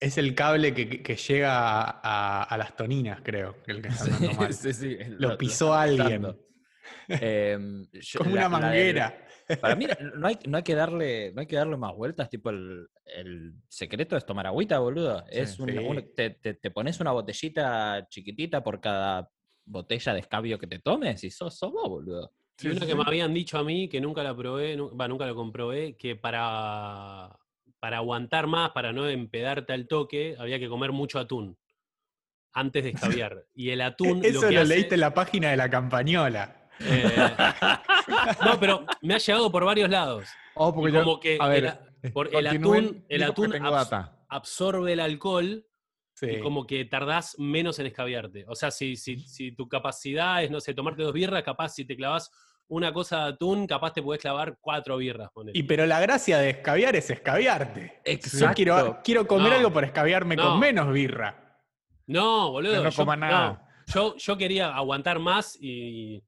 [0.00, 3.56] es el cable que, que- llega a, a- a las toninas, creo.
[3.66, 4.52] El que están dando mal.
[4.52, 6.22] Sí, sí, Lo pisó alguien.
[7.08, 9.22] yo- Como la- una la manguera.
[9.60, 12.50] Para mí no hay, no hay que darle, no hay que darle más vueltas, tipo
[12.50, 15.24] el, el secreto es tomar agüita, boludo.
[15.30, 15.62] Es Sí.
[15.62, 15.78] un- Sí.
[15.78, 19.30] un- te, te- te pones una botellita chiquitita por cada
[19.64, 22.32] botella de escabio que te tomes y sos, sos vos, boludo.
[22.60, 25.34] Y sí, que me habían dicho a mí, que nunca la probé, va, nunca la
[25.34, 27.28] comprobé, que para,
[27.80, 31.58] para aguantar más, para no empedarte al toque, había que comer mucho atún
[32.52, 33.44] antes de escabiar.
[33.54, 34.24] Y el atún.
[34.24, 36.68] Eso lo, lo, que hace- leíste en la página de la campañola.
[36.80, 37.04] eh,
[38.44, 40.28] no, pero me ha llegado por varios lados.
[40.54, 43.52] Oh, porque Y yo- como que a ver, el a- por el atún, el atún
[43.52, 45.66] abs- absorbe el alcohol
[46.14, 46.26] Sí.
[46.30, 48.46] y como que tardás menos en escabiarte.
[48.48, 51.84] O sea, si, si, si tu capacidad es, no sé, tomarte dos birras, capaz si
[51.84, 52.30] te clavas
[52.68, 55.30] una cosa de atún, capaz te podés clavar cuatro birras.
[55.54, 58.00] Y pero la gracia de escabiar es escabiarte.
[58.04, 58.54] Yo Exacto.
[58.56, 59.56] quiero, quiero comer No.
[59.58, 60.50] algo por escabiarme No.
[60.50, 61.60] con menos birra.
[62.06, 62.72] No, boludo.
[62.78, 63.68] Que no yo, coma nada.
[63.94, 66.22] yo, yo quería aguantar más y,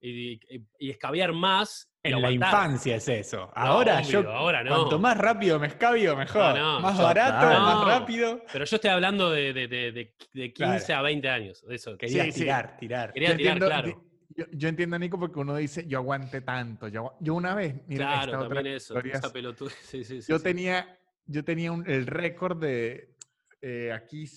[0.00, 0.40] y,
[0.78, 1.90] y escabiar más.
[2.02, 3.50] y En la infancia es eso.
[3.54, 4.74] Ahora obvio, yo, ahora no.
[4.76, 6.54] cuanto más rápido me escabio, mejor.
[6.56, 7.84] No, no, más yo- barato, más No.
[7.86, 8.42] rápido.
[8.52, 11.00] Pero yo estoy hablando de, de, de, de- de 15 Claro.
[11.00, 11.62] a 20 años.
[11.66, 11.96] de Eso.
[11.98, 12.40] Quería Sí, sí.
[12.40, 13.12] tirar, tirar.
[13.12, 14.04] Quería Yo tirar, entiendo, claro.
[14.38, 16.86] Yo, yo entiendo a Nico porque uno dice, yo aguanté tanto.
[16.86, 18.94] Yo, yo una vez, miren Claro, esta otra también eso.
[18.94, 19.70] historia, Esa pelotuda.
[19.82, 20.44] Sí, sí, sí, yo sí.
[20.44, 20.96] tenía,
[21.26, 23.16] yo tenía un- el récord de,
[23.60, 24.30] eh, aquí,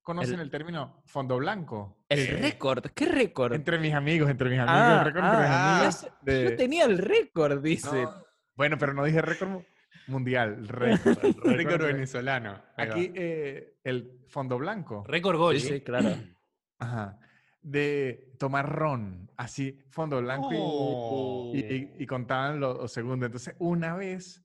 [0.00, 2.04] ¿conocen El- el, término fondo blanco?
[2.08, 3.52] El Eh, récord, ¿qué récord?
[3.52, 6.06] Entre mis amigos, entre mis amigos, Ah, el récord entre mis ah, amigos.
[6.50, 8.02] Yo tenía el récord, dice.
[8.04, 8.14] No,
[8.54, 9.64] bueno, pero no dije récord mu-
[10.06, 11.18] mundial, récord.
[11.42, 12.62] Récord venezolano.
[12.76, 15.02] Aquí eh, el fondo blanco.
[15.04, 15.58] Récord gol.
[15.58, 16.10] Sí, sí, claro.
[16.78, 17.18] Ajá.
[17.70, 21.52] De tomar ron, así, fondo blanco y- Oh.
[21.54, 23.26] y, y- y contaban los, los segundos.
[23.26, 24.42] Entonces, una vez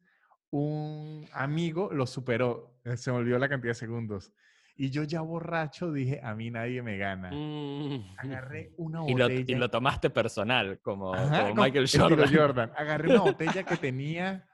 [0.50, 4.34] un amigo lo superó, eh, se me olvidó la cantidad de segundos.
[4.76, 7.30] Y yo ya borracho dije, a mí nadie me gana.
[7.32, 8.16] Mm.
[8.18, 9.56] Agarré una Y lo, botella.
[9.56, 11.88] y lo tomaste personal, como, Ajá, como Michael.
[12.36, 12.72] Jordan.
[12.76, 14.48] Agarré una botella que tenía,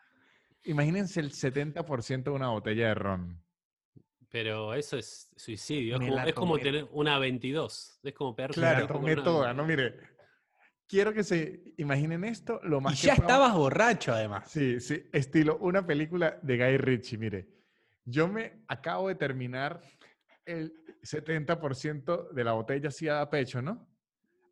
[0.63, 3.41] imagínense el 70% de una botella de ron.
[4.31, 5.95] Pero eso es suicidio.
[5.99, 7.99] Es como, es tener una 22.
[8.03, 9.65] Es como pegarse un Claro, tomé una- toda, ¿no?
[9.65, 9.95] Mire,
[10.87, 14.49] quiero que se imaginen esto lo Y más que ya estabas borracho, además.
[14.51, 17.47] Sí, sí, estilo una película de Guy Ritchie, mire.
[18.05, 19.81] Yo me acabo de terminar
[20.45, 23.87] el 70% de la botella así a pecho, ¿no?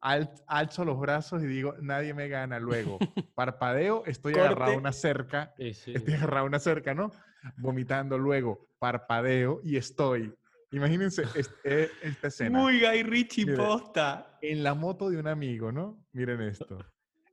[0.02, 2.60] Al- alzo los brazos y digo, nadie me gana.
[2.60, 3.00] Luego,
[3.36, 5.94] parpadeo, estoy agarrado a una cerca, Sí, sí.
[5.96, 7.12] estoy agarrado a una cerca, ¿no?
[7.58, 10.34] Vomitando, luego, parpadeo y estoy.
[10.72, 12.60] Imagínense es- eh, esta escena.
[12.60, 13.58] Muy Guy Ritchie Mire.
[13.58, 14.38] posta.
[14.42, 16.06] En la moto de un amigo, ¿no?
[16.12, 16.80] Miren esto.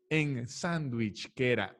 [0.09, 1.77] En sándwich, que era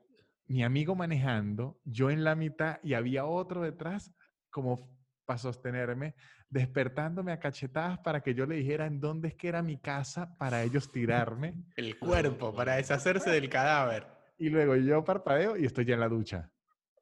[0.47, 4.13] mi amigo manejando, yo en la mitad y había otro detrás
[4.51, 4.93] como
[5.25, 6.15] para sostenerme,
[6.51, 10.37] despertándome a cachetadas para que yo le dijera en dónde es que era mi casa
[10.37, 11.55] para ellos tirarme.
[11.77, 14.07] El cuerpo, para deshacerse del cadáver.
[14.37, 16.51] Y luego yo parpadeo y estoy ya en la ducha.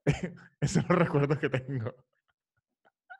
[0.60, 1.94] Esos son los recuerdos que tengo.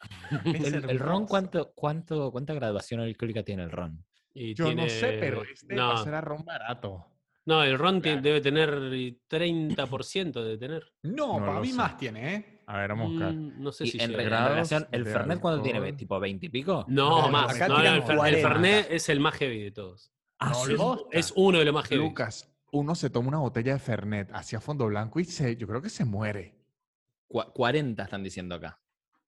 [0.44, 1.26] El, el ron.
[1.26, 4.04] ¿cuánto, cuánto, ¿cuánta graduación alcohólica tiene el ron?
[4.34, 7.06] Y Yo no sé, pero este no, era ron barato.
[7.44, 8.20] no, el ron Claro.
[8.22, 10.92] debe tener 30% de tener.
[11.02, 11.74] No, No para mí sé.
[11.76, 12.62] más tiene, ¿eh?
[12.66, 13.32] A ver, vamos a buscar.
[13.34, 15.92] Mm, no sé si en, relación, ¿el Fernet cuánto tiene?
[15.92, 16.84] ¿Tipo 20 y pico?
[16.88, 17.58] No, No, más.
[17.68, 18.48] No, el, Fer- el 40.
[18.48, 20.10] Fernet es el más heavy de todos.
[20.38, 20.72] Ah, No, sí.
[20.72, 20.98] Lucas.
[21.12, 22.02] Es uno de los más heavy.
[22.02, 25.82] Lucas, uno se toma una botella de Fernet hacia fondo blanco y se, yo creo
[25.82, 26.61] que se muere.
[27.32, 28.78] Cua- 40 están diciendo acá.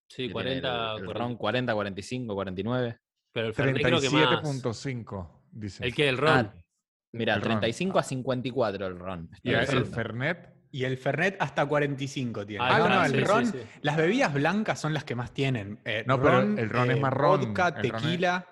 [0.08, 0.68] Sí, que tiene 40.
[0.68, 1.12] El, el 40.
[1.18, 2.98] ron 40, 45, 49.
[3.32, 4.42] Pero el Fernet creo que más.
[4.42, 5.84] 37.5, dice.
[5.84, 6.28] ¿El que ¿El ron?
[6.30, 6.54] Ah,
[7.12, 7.48] mira, El ron.
[7.60, 9.30] 35 a 54 el ron.
[9.42, 9.86] Y el.
[9.86, 12.64] Fernet, Y el Fernet hasta 45 tiene.
[12.64, 13.46] No, está, no, sí, el sí, ron.
[13.46, 13.58] sí.
[13.82, 15.80] Las bebidas blancas son las que más tienen.
[15.84, 18.46] Eh, No, pero el ron es marrón, Vodka, el ron es- tequila.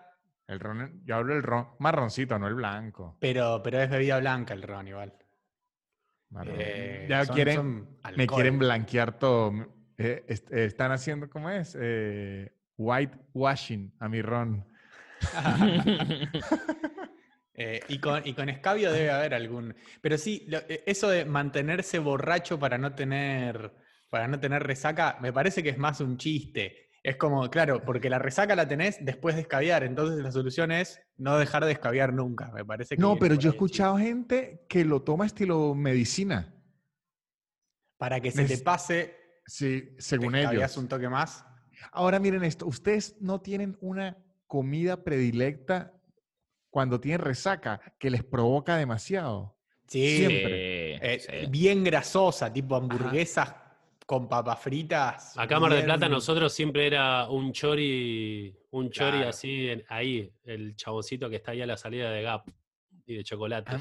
[0.49, 3.17] el ron, yo hablo del ron marroncito, no el blanco.
[3.21, 5.15] Pero, pero es bebida blanca el ron igual.
[6.47, 9.53] Eh, ya son- quieren, son me quieren blanquear todo.
[9.99, 11.77] Eh, est- eh, están haciendo, ¿cómo es?
[11.81, 14.64] Eh, whitewashing a mi ron.
[17.55, 19.75] Eh, y, con, y con escabio debe haber algún.
[20.01, 23.73] Pero sí, lo- eso de mantenerse borracho para no tener.
[24.09, 26.88] Para no tener resaca, me parece que es más un chiste.
[27.05, 29.83] Es como, claro, porque la resaca la tenés después de escabiar.
[29.83, 32.53] Entonces la solución es no dejar de escabiar nunca.
[32.53, 33.01] Me parece que.
[33.03, 36.55] No, pero yo he escuchado gente que lo toma estilo medicina.
[37.99, 40.77] Para que se te Neces- pase, Sí, te según ellos.
[40.77, 41.45] un toque más.
[41.91, 45.93] Ahora miren esto, ustedes no tienen una comida predilecta
[46.71, 49.59] cuando tienen resaca que les provoca demasiado.
[49.88, 51.15] Sí, Siempre.
[51.15, 51.47] eh, sí.
[51.51, 53.55] bien grasosa, tipo hamburguesas
[54.12, 55.38] con papas fritas.
[55.38, 59.31] Acá Mar del Plata nosotros siempre era un chori, un chori Claro.
[59.31, 62.42] así, en- ahí, el chaboncito que está ahí a la salida de Gap
[63.07, 63.72] y de chocolate.
[63.75, 63.81] A,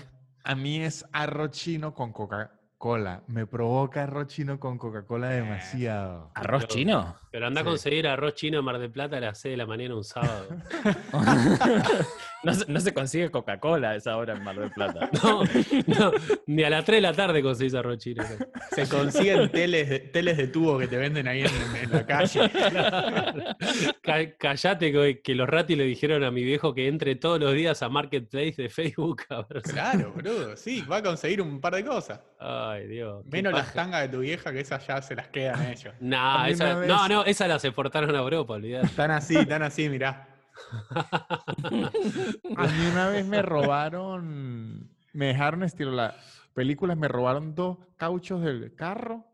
[0.51, 3.23] a mí es arroz chino con coca Coca-Cola.
[3.27, 6.31] Me provoca arroz chino con Coca-Cola demasiado.
[6.33, 7.13] ¿Arroz chino?
[7.31, 9.65] Pero anda a conseguir arroz chino en Mar del Plata a las 6 de la
[9.65, 10.47] mañana un sábado.
[12.43, 15.09] no, se, no se consigue Coca-Cola a esa hora en Mar del Plata.
[15.23, 15.43] No,
[15.87, 16.11] no,
[16.47, 18.23] ni a las 3 de la tarde conseguís arroz chino.
[18.71, 22.49] Se consiguen teles de, teles de tubo que te venden ahí en, en la calle.
[24.01, 27.53] Ca- Callate que, que los ratis le dijeron a mi viejo que entre todos los
[27.53, 30.55] días a Marketplace de Facebook a ver si- Claro, boludo.
[30.57, 32.19] Sí, va a conseguir un par de cosas.
[32.39, 33.23] Ay, Dios.
[33.27, 35.93] Menos las tangas de tu vieja, que esas ya se las quedan ellos.
[35.99, 38.85] Nah, esa- no, vez- no, esas las exportaron a Europa, olvidate.
[38.87, 40.27] Están así, están así, mirá.
[41.63, 46.15] A mí una vez me robaron, me dejaron estilo las
[46.53, 49.25] películas, me robaron dos cauchos del carro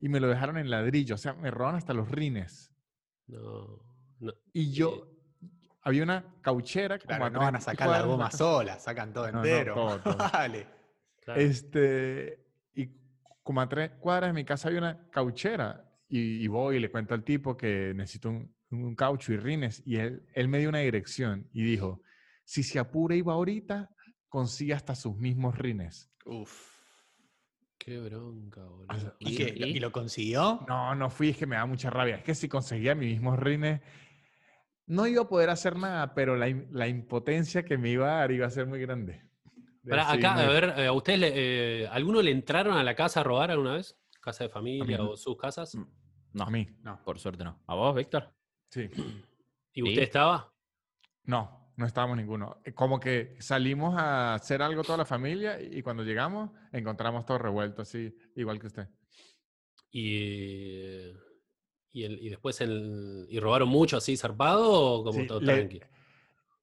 [0.00, 1.14] y me lo dejaron en ladrillo.
[1.14, 2.72] O sea, me robaron hasta los rines.
[3.26, 3.82] No,
[4.20, 4.32] no.
[4.52, 5.08] Y yo,
[5.82, 9.12] había una cauchera como Claro, a no van a 30 sacar la goma sola, sacan
[9.12, 9.74] todo No, no, entero.
[9.74, 10.14] todo, todo.
[10.16, 10.66] Dale.
[11.24, 11.40] claro.
[11.40, 12.90] Este, y
[13.42, 15.84] como a tres cuadras de mi casa había una cauchera.
[16.08, 19.82] Y, y voy y le cuento al tipo que necesito un, un caucho y rines.
[19.86, 22.02] Y él, él me dio una dirección y dijo,
[22.44, 23.90] si se apura y va ahorita,
[24.28, 26.10] consigue hasta sus mismos rines.
[26.24, 26.76] Uf.
[27.78, 28.86] Qué bronca, boludo.
[28.88, 29.54] O sea, ¿Y, ¿Y- qué?
[29.56, 29.64] y?
[29.76, 30.64] ¿Y lo consiguió?
[30.66, 32.16] No, no fui, es que me da mucha rabia.
[32.16, 33.80] Es que si conseguía mis mismos rines,
[34.86, 38.32] no iba a poder hacer nada, pero la, la impotencia que me iba a dar
[38.32, 39.22] iba a ser muy grande.
[39.90, 43.50] Acá, a ver, eh, ¿a ustedes, eh, alguno le entraron a la casa a robar
[43.50, 43.96] alguna vez?
[44.28, 45.74] ¿Casa de familia o sus casas?
[45.74, 45.84] Mm.
[46.34, 47.02] No, A mí, No.
[47.02, 47.62] por suerte no.
[47.66, 48.30] ¿A vos, Víctor?
[48.70, 48.90] sí.
[49.72, 49.88] ¿Y ¿Sí?
[49.88, 50.52] usted estaba?
[51.24, 52.60] No, no estábamos ninguno.
[52.64, 57.38] Eh, Como que salimos a hacer algo toda la familia y cuando llegamos encontramos todo
[57.38, 58.88] revuelto, así, igual que usted.
[59.90, 61.12] Y,
[61.92, 65.54] y, el- y después el, ¿y robaron mucho así zarpado o como Sí, todo le-
[65.54, 65.80] tranqui?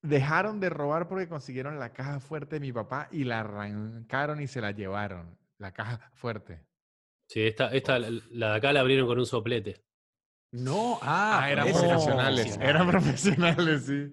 [0.02, 4.46] Dejaron de robar porque consiguieron la caja fuerte de mi papá y la arrancaron y
[4.46, 5.36] se la llevaron.
[5.58, 6.64] La caja fuerte.
[7.28, 9.82] Sí, esta, esta la, la de acá la abrieron con un soplete.
[10.52, 12.40] No, ah, Ah, eran profesionales.
[12.56, 12.68] profesional.
[12.70, 14.12] Eran profesionales, sí.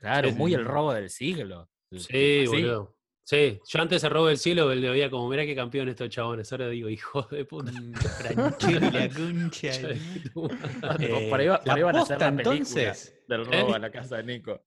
[0.00, 0.54] Claro, Sí, muy sí.
[0.56, 1.68] el robo del siglo.
[1.90, 2.46] Sí, Así.
[2.46, 2.96] boludo.
[3.24, 6.50] Sí, yo antes de robo del cielo le veía como, mirá qué campeón estos chabones.
[6.52, 7.70] Ahora digo, hijo de puta.
[7.72, 7.92] Mm,
[8.92, 9.70] la concha.
[11.00, 13.22] Eh, por ahí, va- la por ahí van a hacer la película entonces.
[13.28, 13.60] del ¿Eh?
[13.60, 14.64] robo a la casa de Nico.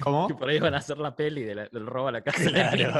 [0.00, 0.28] ¿Cómo?
[0.30, 2.42] Y por ahí van a hacer la peli de la- del robo a la casa
[2.50, 2.76] de.
[2.76, 2.98] Nico.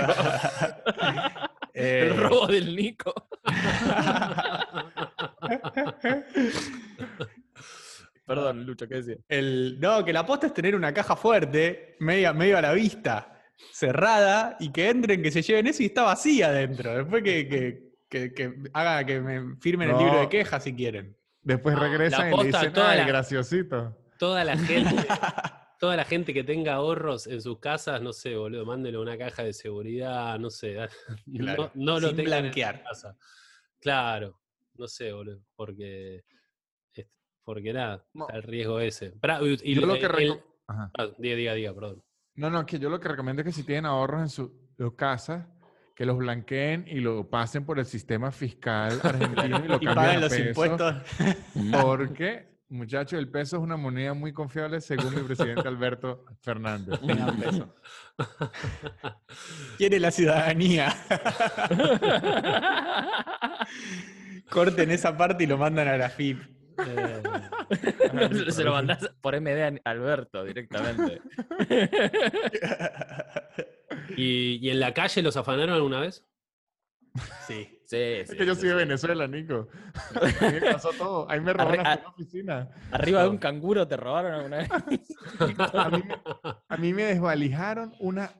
[1.75, 3.13] Eh, El robo del Nico.
[8.27, 9.17] Perdón, Lucho, ¿qué decía?
[9.29, 13.43] el- no, que la aposta es tener una caja fuerte, media, medio a la vista,
[13.73, 16.97] cerrada, y que entren, que se lleven eso y está vacía adentro.
[16.97, 21.15] Después que, que, que, que haga que me firmen el libro de quejas si quieren.
[21.43, 23.99] Después No, regresan y le dicen, toda ay, la- graciosito.
[24.19, 24.95] Toda la gente,
[25.85, 29.43] toda la gente que tenga ahorros en sus casas, no sé, boludo, mándele una caja
[29.45, 30.79] de seguridad, no sé.
[31.39, 32.79] Claro, No, no lo en blanquear.
[32.79, 33.19] su casa.
[33.81, 34.41] Claro,
[34.79, 36.25] no sé, boludo, porque,
[37.45, 38.25] porque nada, No.
[38.27, 39.13] está el riesgo ese.
[39.43, 40.91] Y- y Yo lo el- que el- reco- Ajá.
[40.97, 42.03] ah, diga, diga, diga, perdón.
[42.37, 44.97] No, no, que yo lo que recomiendo es que si tienen ahorros en su, su
[44.97, 45.51] casa,
[45.95, 49.95] que los blanqueen y lo pasen por el sistema fiscal argentino y lo Y cambien
[49.95, 50.95] paguen a los peso, impuestos.
[51.83, 56.99] Porque, muchachos, el peso es una moneda muy confiable según mi presidente Alberto Fernández.
[57.41, 57.75] Peso.
[59.79, 60.95] Quiere la ciudadanía.
[64.51, 66.43] Corten esa parte y lo mandan a la FIP.
[66.87, 67.23] Eh,
[68.51, 71.21] Se lo mandás por MD a Alberto directamente.
[74.17, 76.25] ¿y, y en la calle los afanaron alguna vez?
[77.47, 77.81] Sí.
[77.87, 78.75] Sí, Es sí, que yo sí, soy de.
[78.77, 79.69] Venezuela, Nico.
[80.41, 81.31] A mí me pasó todo.
[81.31, 82.69] Ahí me robaron Arre- hasta una oficina.
[82.91, 84.69] Arriba de un canguro te robaron alguna vez.
[85.75, 86.15] A mí, me,
[86.69, 88.31] a mí me desvalijaron una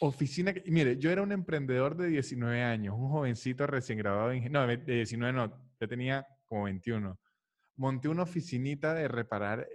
[0.00, 0.52] oficina.
[0.52, 4.66] Que, mire, yo era un emprendedor de 19 años, un jovencito recién graduado de No,
[4.66, 7.18] de 19 no, yo tenía como 21.
[7.76, 9.66] Monté una oficinita de reparar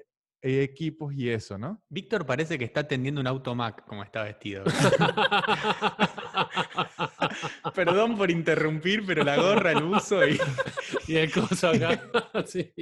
[0.45, 1.81] equipos y eso, ¿no?
[1.89, 4.65] Víctor parece que está atendiendo un automac como está vestido.
[7.73, 10.37] Perdón por interrumpir, pero la gorra, el uso y
[11.07, 12.01] y el coso acá.
[12.45, 12.73] sí.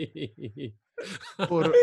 [1.49, 1.73] Por,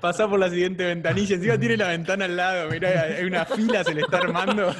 [0.00, 1.36] pasa por la siguiente ventanilla.
[1.36, 2.70] Encima tiene la ventana al lado.
[2.70, 4.74] Mirá, hay una fila, se le está armando.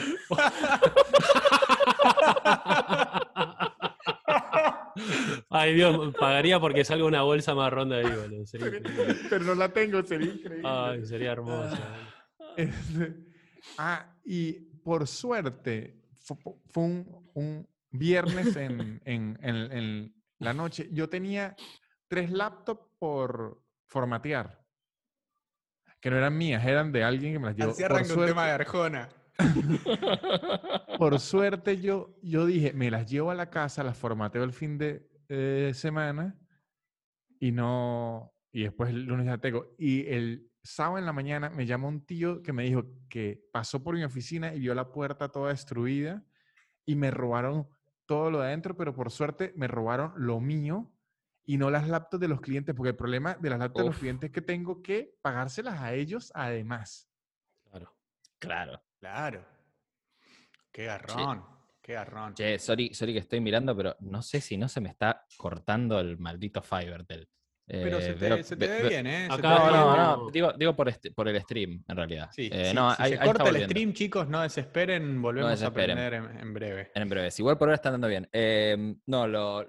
[5.50, 8.46] Ay, Dios, pagaría porque salga una bolsa marrón de ahí, boludo.
[8.46, 9.16] Sería, increíble.
[9.30, 10.68] pero no la tengo, sería increíble.
[10.68, 11.70] Ay, sería hermoso.
[11.70, 12.54] boludo.
[12.56, 13.16] Este,
[13.78, 14.52] ah, y
[14.84, 20.88] por suerte, fu- fue un, un viernes en, en- en- en la noche.
[20.92, 21.56] Yo tenía
[22.08, 24.60] tres laptops por formatear,
[26.00, 27.70] que no eran mías, eran de alguien que me las llevó.
[27.72, 29.08] Así arranca un tema de Arjona.
[30.98, 34.78] Por suerte yo, yo dije, me las llevo a la casa, las formateo el fin
[34.78, 36.38] de eh, semana
[37.38, 39.74] y no, y después el lunes ya tengo.
[39.78, 43.82] Y el sábado en la mañana me llamó un tío que me dijo que pasó
[43.82, 46.24] por mi oficina y vio la puerta toda destruida
[46.84, 47.68] y me robaron
[48.06, 50.90] todo lo de adentro, pero por suerte me robaron lo mío
[51.44, 53.98] y no las laptops de los clientes, porque el problema de las laptops de los
[53.98, 57.10] clientes es que tengo que pagárselas a ellos además.
[57.70, 57.94] Claro.
[58.38, 58.82] Claro.
[58.98, 59.46] Claro.
[60.72, 61.57] Qué garrón.
[61.88, 62.34] Qué garrón.
[62.34, 65.98] Che, sorry, sorry que estoy mirando, pero no sé si no se me está cortando
[65.98, 67.26] el maldito Fivertel.
[67.66, 69.26] Pero se Eh, te, veo- se te ve- bien, ¿eh?
[69.30, 70.02] Acá No, no, bien.
[70.04, 70.30] no.
[70.30, 72.28] Digo, digo por, este- por el stream, en realidad.
[72.30, 73.70] Sí, Eh, sí, no, si ahí- se ahí corta el volviendo.
[73.72, 75.22] stream, chicos, no desesperen.
[75.22, 75.98] Volvemos desesperen.
[75.98, 76.90] a aprender en, en breve.
[76.94, 77.38] En breves.
[77.38, 78.28] Igual por ahora está andando bien.
[78.32, 79.64] Eh, no, lo,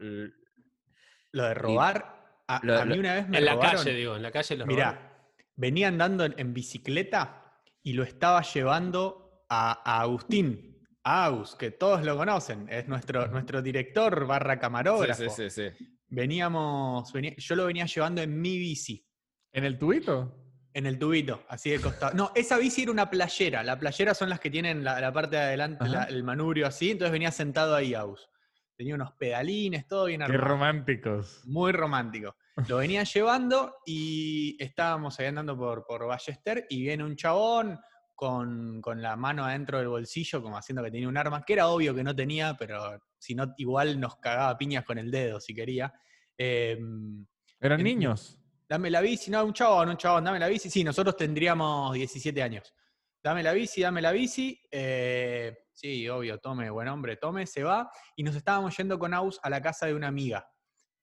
[1.32, 4.17] Lo de robar, a, lo- a mí lo- una vez me En la calle, digo,
[4.17, 4.93] en la calle los robaron.
[4.95, 10.78] Mirá, venía andando en, en bicicleta y lo estaba llevando a, a Agustín.
[11.04, 12.68] Agus, que todos lo conocen.
[12.70, 15.24] Es nuestro, nuestro director barra camarógrafo.
[15.24, 15.88] Sí, sí, sí, sí.
[16.08, 19.06] Veníamos, venía- yo lo venía llevando en mi bici.
[19.52, 20.36] ¿En el tubito?
[20.74, 22.14] En el tubito, así de costado.
[22.16, 23.64] No, esa bici era una playera.
[23.64, 26.91] La playera son las que tienen la, la parte de adelante, la- el manubrio así.
[26.91, 28.30] Entonces venía sentado ahí Agus.
[28.78, 30.47] Tenía unos pedalines, todo bien Qué armado.
[30.47, 31.41] románticos.
[31.45, 32.36] Muy romántico.
[32.68, 37.80] Lo venía llevando y estábamos ahí andando por, por Ballester y viene un chabón
[38.20, 41.70] con, con la mano adentro del bolsillo, como haciendo que tenía un arma, que era
[41.70, 45.53] obvio que no tenía, pero si no, igual nos cagaba piñas con el dedo si
[45.55, 45.93] quería.
[46.38, 47.26] Em,
[47.61, 48.38] ¿Eran En- niños?
[48.67, 50.70] dame la bici, no, un chabón, un chabón, dame la bici.
[50.70, 52.76] Sí, nosotros tendríamos 17 años.
[53.24, 54.61] Dame la bici, dame la bici.
[54.70, 57.89] Eh, sí, obvio, tome, buen hombre, tome, se va.
[58.17, 60.45] Y nos estábamos yendo con Aus a la casa de una amiga,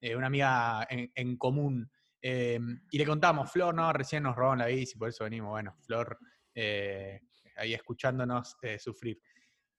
[0.02, 1.90] eh, una amiga en, en común.
[2.20, 2.60] Eh,
[2.90, 6.18] y le contamos, Flor, no, recién nos robaron la bici, por eso venimos, bueno, Flor,
[6.56, 7.20] eh,
[7.56, 9.20] ahí escuchándonos eh, sufrir.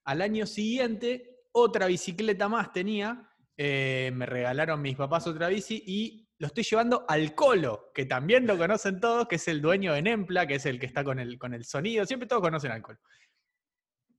[0.05, 6.29] Al año siguiente, otra bicicleta más tenía, eh, me regalaron mis papás otra bici y
[6.37, 10.03] lo estoy llevando al Colo, que también lo conocen todos, que es el dueño de
[10.03, 12.83] Nempla, que es el que está con el, con el sonido, siempre todos conocen al
[12.83, 12.99] Colo.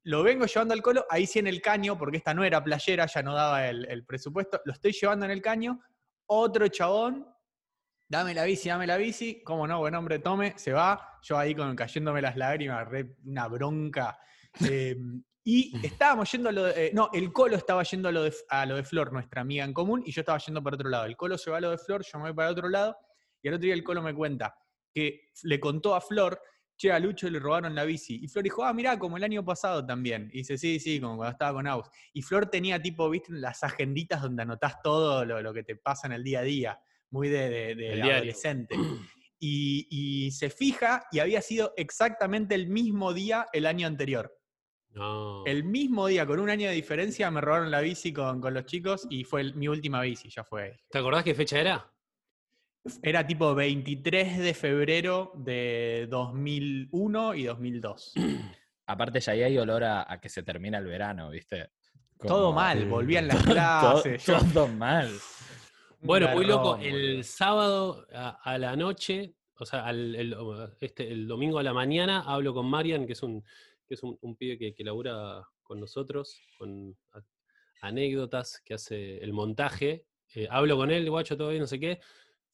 [0.03, 3.07] Lo vengo llevando al Colo, ahí sí en el caño, porque esta no era playera,
[3.07, 5.81] ya no daba el, el presupuesto, lo estoy llevando en el caño,
[6.27, 7.25] otro chabón,
[8.09, 11.55] dame la bici, dame la bici, cómo no, buen hombre, tome, se va, yo ahí
[11.55, 14.19] con, cayéndome las lágrimas, re- una bronca.
[14.73, 14.97] eh,
[15.45, 18.35] y estábamos yendo a lo de, eh, no, el Colo estaba yendo a lo, de,
[18.51, 21.05] a lo de Flor, nuestra amiga en común, y yo estaba yendo para otro lado.
[21.07, 22.97] El Colo se va a lo de Flor, yo me voy para otro lado,
[23.43, 24.55] y al otro día el Colo me cuenta
[24.93, 26.41] que le contó a Flor,
[26.77, 28.21] che, a Lucho le robaron la bici.
[28.23, 30.29] Y Flor dijo, ah, mirá, como el año pasado también.
[30.33, 31.89] Y dice, sí, sí, como cuando estaba con Aus.
[32.13, 36.07] Y Flor tenía tipo, viste, las agenditas donde anotás todo lo, lo que te pasa
[36.07, 36.81] en el día a día,
[37.11, 38.75] muy de, de- de adolescente.
[39.41, 44.37] Y, y se fija y había sido exactamente el mismo día el año anterior.
[44.91, 45.45] No.
[45.47, 48.67] El mismo día, con un año de diferencia, me robaron la bici con, con los
[48.67, 50.81] chicos y fue el- mi última bici, ya fue.
[50.91, 51.89] ¿Te acordás qué fecha era?
[53.01, 58.15] Era tipo 23 de febrero de 2001 y 2002.
[58.89, 61.71] Aparte ya ahí hay olor a, a que se termina el verano, ¿viste?
[62.27, 64.27] Todo mal, volvían las todo, clases.
[64.27, 65.09] yo- todo mal.
[66.01, 66.73] Bueno, muy loco.
[66.77, 70.37] garrón, El sábado a, a la noche, o sea, al- el,
[70.81, 73.43] este, el domingo a la mañana, hablo con Marian, que es un,
[73.87, 77.21] que es un, un pibe que, que labura con nosotros, con a-
[77.87, 80.05] anécdotas, que hace el montaje.
[80.35, 82.01] Eh, hablo con él, guacho, todo bien, no sé qué.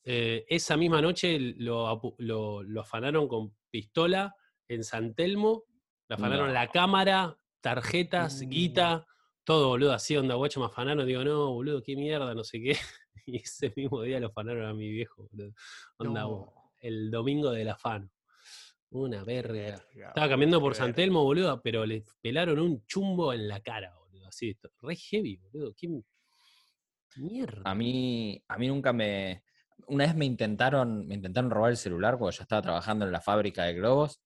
[0.04, 4.34] Eh, esa misma noche lo, lo, lo afanaron con pistola
[4.68, 5.64] en San Telmo,
[6.08, 6.52] le afanaron No.
[6.52, 9.06] la cámara, tarjetas, guita,
[9.44, 11.06] todo, boludo, así, onda, guacho, me afanaron.
[11.06, 12.76] Digo, no, boludo, qué mierda, no sé qué.
[13.26, 15.52] Y ese mismo día lo afanaron a mi viejo, boludo.
[15.98, 18.10] Onda, No, el domingo del afano.
[18.90, 19.52] Una verga.
[19.52, 20.96] verga, Estaba cambiando por San verga.
[20.96, 24.26] Telmo, boludo, pero le pelaron un chumbo en la cara, boludo.
[24.28, 25.74] Así, esto, re heavy, boludo.
[25.76, 25.88] ¿Qué
[27.16, 27.62] mierda?
[27.64, 29.42] A mí, a mí nunca me.
[29.88, 33.20] Una vez me intentaron, me intentaron robar el celular cuando yo estaba trabajando en la
[33.20, 34.20] fábrica de globos.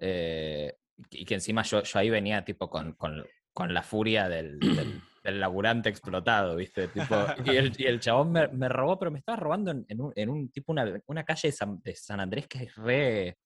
[0.00, 0.76] eh,
[1.10, 5.02] y que encima yo, yo ahí venía tipo con, con- con la furia del, del-
[5.22, 6.88] del laburante explotado, ¿viste?
[6.88, 7.14] Tipo,
[7.44, 10.12] y, el, y el chabón me, me robó, pero me estaba robando en, en un,
[10.16, 13.38] en un tipo una, una calle de San, de San Andrés que es re.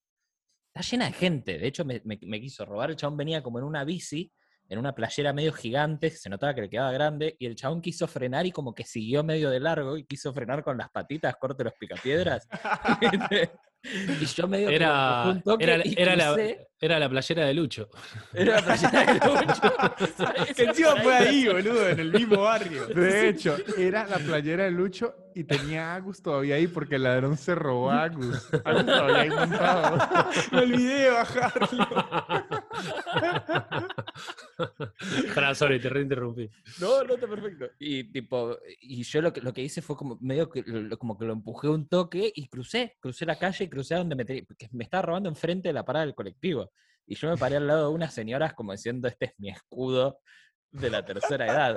[0.75, 1.59] Está llena de gente.
[1.59, 2.91] De hecho, me, me- me quiso robar.
[2.91, 4.33] El chabón venía como en una bici
[4.69, 8.07] en una playera medio gigante, se notaba que le quedaba grande, y el chabón quiso
[8.07, 11.65] frenar y como que siguió medio de largo y quiso frenar con las patitas, corte
[11.65, 12.49] los picapiedras.
[14.21, 16.37] y yo medio que Era, toque era, y era la,
[16.81, 17.89] era la playera de Lucho.
[18.35, 19.73] Era la playera de Lucho.
[20.57, 22.87] Que encima fue ahí ahí, boludo, en el mismo barrio.
[22.87, 27.03] De hecho, era la playera de Lucho y tenía a Agus todavía ahí porque el
[27.05, 28.49] ladrón se robó a Agus.
[28.65, 29.99] Agus todavía ahí montado.
[30.53, 31.89] Me olvidé de bajarlo.
[35.35, 36.49] Pará, sorry, te reinterrumpí.
[36.81, 37.71] No, no está perfecto.
[37.79, 41.19] Y tipo, y yo lo que, lo que hice fue como medio que lo, como
[41.19, 44.25] que lo empujé un toque y crucé, crucé la calle y crucé a donde me
[44.25, 46.71] tenía, porque me estaba robando enfrente de la parada del colectivo.
[47.07, 50.19] Y yo me paré al lado de unas señoras como diciendo, este es mi escudo
[50.73, 51.77] de la tercera edad.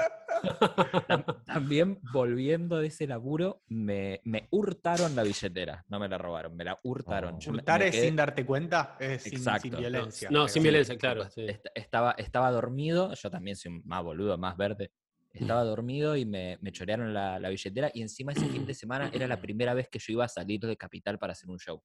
[1.08, 5.86] Tam- También volviendo de ese laburo, me, me hurtaron la billetera.
[5.88, 7.40] No me la robaron, me la hurtaron.
[7.40, 9.70] Yo Hurtar me es quedé- sin darte cuenta, es sin, sin Exacto.
[9.72, 10.30] No, violencia.
[10.32, 11.30] no, sin violencia, claro.
[11.30, 11.46] sí.
[11.48, 14.92] Est- estaba, estaba dormido, yo también soy un más boludo, más verde.
[15.32, 19.12] Estaba dormido y me, me chorearon la, la billetera y encima ese fin de semana
[19.14, 21.82] era la primera vez que yo iba a salir de Capital para hacer un show.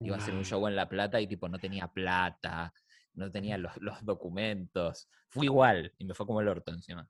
[0.00, 0.44] Iba a hacer un Mm.
[0.44, 2.72] show en La Plata y tipo no tenía plata,
[3.14, 5.08] no tenía los, los documentos.
[5.28, 7.08] Fui igual y me fue como el orto encima.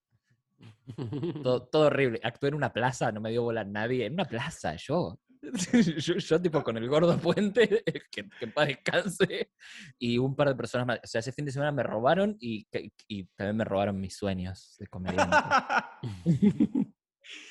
[1.43, 2.21] Todo, todo horrible.
[2.23, 4.07] Actué en una plaza, no me dio bola nadie.
[4.07, 5.19] En una plaza, yo.
[5.99, 7.69] yo, yo, tipo con el gordo puente,
[8.11, 9.51] que, que en paz descanse,
[9.99, 11.01] y un par de personas más.
[11.05, 12.67] O sea, ese fin de semana me robaron y,
[13.09, 15.37] y también me robaron mis sueños de comediante.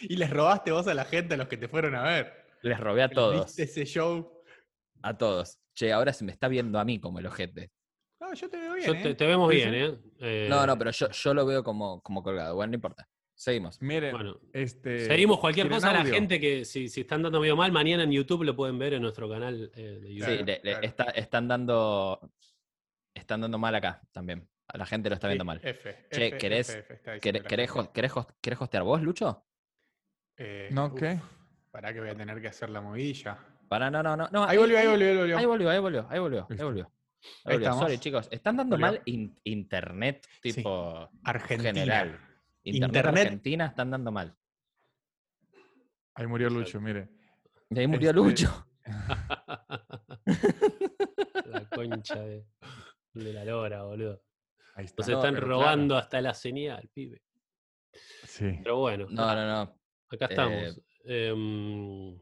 [0.02, 2.34] y les robaste vos a la gente, a los que te fueron a ver.
[2.62, 3.56] Les robé a todos.
[3.56, 4.42] diste ese show.
[5.02, 5.60] A todos.
[5.76, 7.72] Che, ahora se me está viendo a mí como el ojete.
[8.34, 8.88] No, yo te veo bien.
[8.88, 9.02] Yo ¿eh?
[9.04, 9.74] te, te vemos bien.
[9.74, 9.98] ¿eh?
[10.20, 12.56] Eh, No, no, pero yo, yo lo veo como, como colgado.
[12.56, 13.08] Bueno, no importa.
[13.36, 13.82] Seguimos.
[13.82, 15.06] Miren, Bueno, este.
[15.06, 15.94] seguimos cualquier ¿quieren cosa.
[15.94, 16.14] La audio?
[16.14, 19.02] gente que si, si están dando medio mal, mañana en YouTube lo pueden ver en
[19.02, 20.38] nuestro canal eh, de YouTube.
[20.38, 20.80] Sí, Claro, le- le- claro.
[20.88, 22.32] está- están dando.
[23.14, 24.48] Están dando mal acá también.
[24.68, 25.60] A la gente lo está viendo Sí, mal.
[25.64, 27.90] F, Che, F, ¿querés- F, F, está diciendo ¿Querés, la querés, gente.
[27.90, 29.46] ho- querés host- querés hostear vos, Lucho?
[30.38, 31.20] Eh, ¿No uf, qué?
[31.72, 33.38] Pará que voy a tener que hacer la movilla.
[33.68, 34.30] Para, no, no, no.
[34.32, 35.38] no Ahí volvió, ahí volvió, ahí volvió.
[35.38, 36.92] Ahí volvió, ahí volvió, ahí volvió, ahí volvió.
[37.46, 37.80] Ahí estamos.
[37.82, 38.28] Sorry, chicos.
[38.32, 40.54] Están dando mal in- internet Sí.
[40.54, 41.74] tipo Argentina.
[41.74, 42.20] general.
[42.64, 44.36] Internet, Internet- Argentina están dando mal.
[46.16, 47.10] Ahí murió Lucho, mire.
[47.70, 48.68] Y ahí murió Este- Lucho.
[51.46, 52.46] la concha de,
[53.14, 54.22] de la lora, boludo.
[54.76, 55.02] Ahí está.
[55.04, 57.22] Nos No, están robando hasta la señal, pibe.
[58.26, 58.60] Sí.
[58.64, 59.62] Pero bueno, No, no, no.
[60.10, 60.82] acá eh, estamos.
[61.06, 62.20] Em,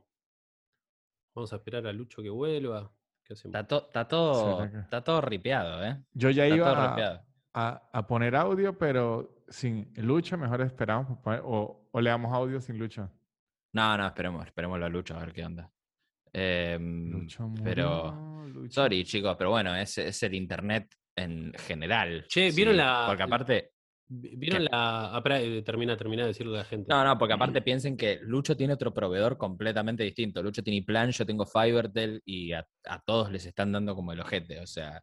[1.35, 2.91] vamos a esperar a Lucho que vuelva.
[3.31, 3.55] ¿Qué hacemos?
[3.55, 5.97] Está, to- está todo, está todo ripeado, ¿eh?
[6.13, 7.23] Yo ya Está iba a,
[7.53, 11.17] a- a poner audio, pero sin Lucho, mejor esperamos.
[11.19, 13.09] poner- o, o le damos audio sin Lucho.
[13.73, 15.71] No, no, esperemos, esperemos a Lucho a ver qué onda.
[16.33, 22.25] Em, Lucho pero, sorry, chicos, pero bueno, es, es el internet en general.
[22.27, 23.70] Che, ¿vieron la- Porque aparte,
[24.13, 24.69] Vi- ¿Vieron la.
[24.73, 26.85] ah, eh, termina, termina de decirle a la gente.
[26.89, 30.43] no, no, porque aparte piensen que Lucho tiene otro proveedor completamente distinto.
[30.43, 34.19] Lucho tiene plan, yo tengo Fivertel y a, a todos les están dando como el
[34.19, 34.59] ojete.
[34.59, 35.01] O sea,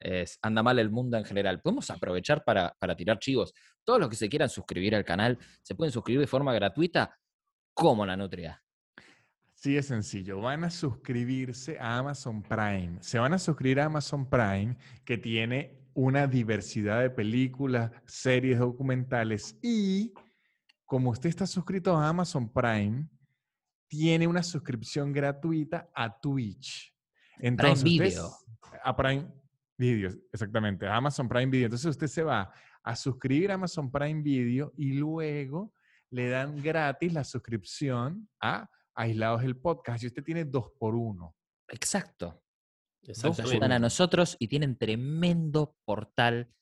[0.00, 1.60] es, anda mal el mundo en general.
[1.62, 3.54] Podemos aprovechar para, para tirar chivos.
[3.84, 7.16] Todos los que se quieran suscribir al canal se pueden suscribir de forma gratuita
[7.74, 8.60] como la Nutria.
[9.54, 10.40] Sí, es sencillo.
[10.40, 12.96] Van a suscribirse a Amazon Prime.
[13.00, 19.58] Se van a suscribir a Amazon Prime, que tiene una diversidad de películas, series documentales
[19.62, 20.12] y
[20.84, 23.08] como usted está suscrito a Amazon Prime,
[23.88, 26.94] tiene una suscripción gratuita a Twitch.
[27.38, 28.30] Entonces, usted Video.
[28.84, 29.26] A Prime
[29.78, 30.86] Video, exactamente.
[30.86, 31.66] A Amazon Prime Video.
[31.66, 35.72] Entonces usted se va a suscribir a Amazon Prime Video y luego
[36.10, 40.02] le dan gratis la suscripción a Aislados el Podcast.
[40.04, 41.34] Y usted tiene dos por uno.
[41.68, 42.41] Exacto.
[43.02, 43.54] Nos Exactamente.
[43.56, 46.52] ayudan a nosotros y tienen tremendo portal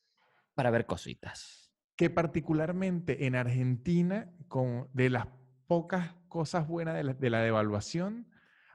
[0.55, 1.73] para ver cositas.
[1.97, 5.27] Que particularmente en Argentina, con, de las
[5.67, 8.27] pocas cosas buenas de la, de la devaluación,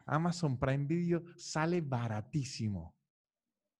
[0.05, 2.95] Amazon Prime Video sale baratísimo.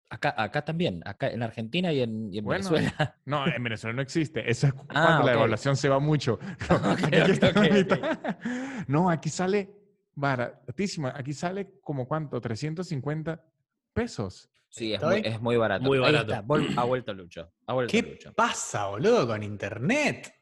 [0.10, 3.16] Acá, acá también, acá en Argentina y en, y en Bueno, Venezuela.
[3.26, 4.50] No, en Venezuela no existe.
[4.50, 6.40] Eso es Ah, cuando la devaluación se va mucho.
[8.88, 9.70] No, aquí sale
[10.16, 11.08] baratísimo.
[11.08, 13.44] Aquí sale como cuánto, 350
[14.06, 14.50] pesos.
[14.70, 15.86] Sí, es muy, es muy barato.
[15.86, 16.34] Muy Ahí barato.
[16.34, 17.52] está, ha vuelto Lucho.
[17.66, 18.34] Ha vuelto ¿Qué Lucho.
[18.34, 20.34] pasa, boludo, con internet?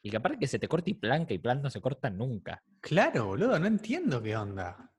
[0.00, 2.08] Y que aparte que se te corta y plan, que y plan no se corta
[2.10, 2.64] nunca.
[2.80, 4.90] Claro, boludo, no entiendo qué onda.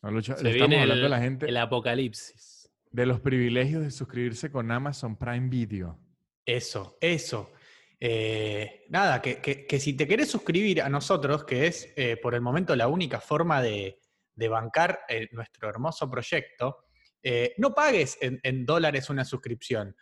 [0.00, 2.70] No, Lucho, Se le estamos viene hablando a el, la gente el apocalipsis.
[2.92, 5.98] de los privilegios de suscribirse con Amazon Prime Video.
[6.46, 7.52] Eso, eso.
[7.98, 12.34] Eh, nada, que, que- que si te querés suscribir a nosotros, que es eh, por
[12.34, 13.98] el momento la única forma de,
[14.36, 16.84] de bancar eh, nuestro hermoso proyecto,
[17.22, 19.94] eh, no pagues en, en dólares una suscripción.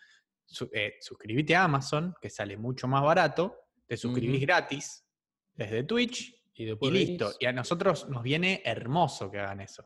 [0.45, 3.57] Su- eh, suscribite a Amazon, que sale mucho más barato,
[3.87, 5.05] te suscribís gratis
[5.55, 7.33] desde Twitch Y y listo.
[7.41, 9.85] Y a nosotros nos viene hermoso que hagan eso.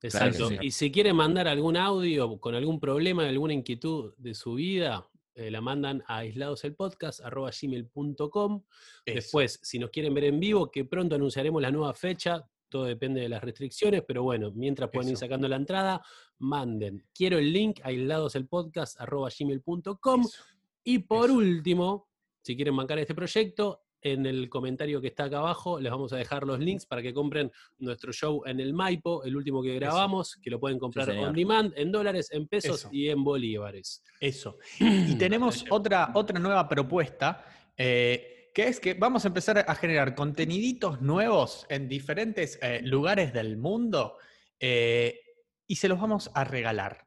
[0.00, 0.48] Exacto.
[0.50, 0.56] sí.
[0.60, 5.50] Y si quieren mandar algún audio con algún problema, alguna inquietud de su vida, eh,
[5.50, 8.62] la mandan a aisladoselpodcast.gmail.com.
[9.04, 9.14] Eso.
[9.14, 13.20] Después, si nos quieren ver en vivo, que pronto anunciaremos la nueva fecha, todo depende
[13.20, 16.02] de las restricciones, pero bueno, mientras pueden ir sacando la entrada,
[16.38, 17.04] manden.
[17.14, 20.20] Quiero el link, aislados el podcast, arroba gmail.com.
[20.20, 20.42] Eso.
[20.84, 21.34] Y por Eso.
[21.38, 22.08] último,
[22.42, 26.16] si quieren bancar este proyecto, en el comentario que está acá abajo les vamos a
[26.16, 30.36] dejar los links para que compren nuestro show en el Maipo, el último que grabamos,
[30.36, 32.88] que lo pueden comprar on demand, en dólares, en pesos Eso.
[32.92, 34.02] y en bolívares.
[34.20, 34.58] Eso.
[34.80, 37.44] Y tenemos otra, otra nueva propuesta,
[37.76, 43.32] eh, que es que vamos a empezar a generar conteniditos nuevos en diferentes eh, lugares
[43.32, 44.16] del mundo
[44.60, 45.20] eh,
[45.66, 47.06] y se los vamos a regalar.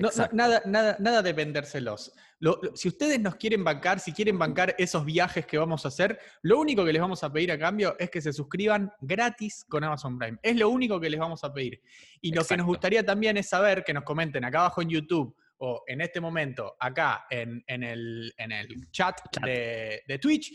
[0.00, 2.12] No- nada, nada, nada de vendérselos.
[2.40, 5.88] Lo- lo- si ustedes nos quieren bancar, si quieren bancar esos viajes que vamos a
[5.88, 9.64] hacer, lo único que les vamos a pedir a cambio es que se suscriban gratis
[9.68, 10.38] con Amazon Prime.
[10.42, 11.82] Es lo único que les vamos a pedir.
[12.20, 15.34] Y lo que nos gustaría también es saber, que nos comenten acá abajo en YouTube
[15.60, 19.44] o en este momento acá en, en el, en el chat, Chat.
[19.44, 20.52] De, de Twitch,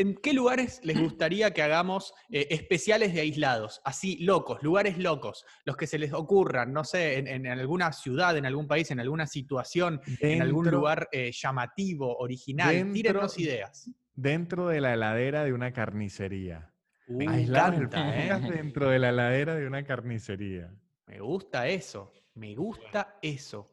[0.00, 3.80] ¿en qué lugares les gustaría que hagamos eh, especiales de aislados?
[3.84, 8.36] Así, locos, lugares locos, los que se les ocurran, no sé, en, en alguna ciudad,
[8.36, 12.74] en algún país, en alguna situación, en algún lugar eh, llamativo, original.
[12.74, 13.90] dentro- Tírennos ideas.
[14.14, 16.72] Dentro de la heladera de una carnicería.
[17.08, 18.16] Me Aislados encanta,
[18.48, 18.50] ¿eh?
[18.54, 20.72] dentro de la heladera de una carnicería.
[21.06, 22.12] Me gusta eso.
[22.34, 23.70] Me gusta eso.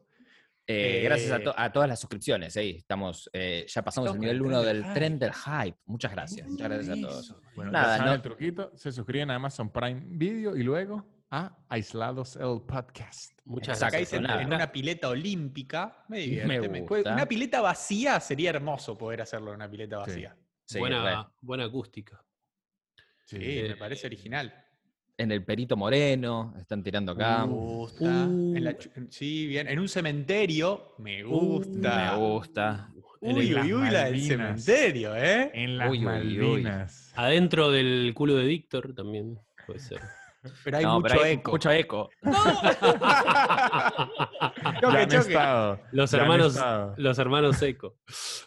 [0.69, 2.57] Eh, gracias a, Eh, to- a todas las suscripciones.
[2.57, 5.77] ahí estamos, eh, ya pasamos el nivel el 1 tren del del tren del hype.
[5.85, 6.47] Muchas gracias.
[6.49, 7.35] Muchas gracias a todos.
[7.55, 8.71] Bueno, Nada, ya saben no- el truquito.
[8.75, 13.39] Se suscriben a Amazon Prime Video y luego a Aislados el Podcast.
[13.45, 14.21] Muchas Exacto, gracias.
[14.21, 14.41] nada.
[14.41, 16.03] en una pileta olímpica.
[16.09, 16.67] Me divierte.
[16.69, 17.13] me- gusta.
[17.13, 20.35] Una pileta vacía sería hermoso poder hacerlo en una pileta vacía.
[20.65, 22.21] Sí, buena, buena acústica.
[23.25, 24.53] Sí, Eh, me parece original.
[25.19, 27.43] En el Perito Moreno, están tirando acá.
[27.45, 28.05] Me gusta.
[28.05, 29.07] En la Uh.
[29.09, 29.67] sí, bien.
[29.67, 30.93] En un cementerio.
[30.99, 32.11] Me gusta.
[32.11, 32.89] Me gusta.
[33.19, 35.49] Uy, uy, uy, la del cementerio, ¿eh?
[35.55, 36.05] En las Uy, uy, uy.
[36.05, 37.11] Malvinas.
[37.15, 39.99] Adentro del culo de Víctor también puede ser.
[40.63, 41.51] Pero hay No, mucho pero hay eco.
[41.51, 42.09] Mucho eco.
[44.67, 45.79] Ya Choque, choque.
[45.91, 46.59] Los hermanos,
[46.97, 47.95] los hermanos Seco.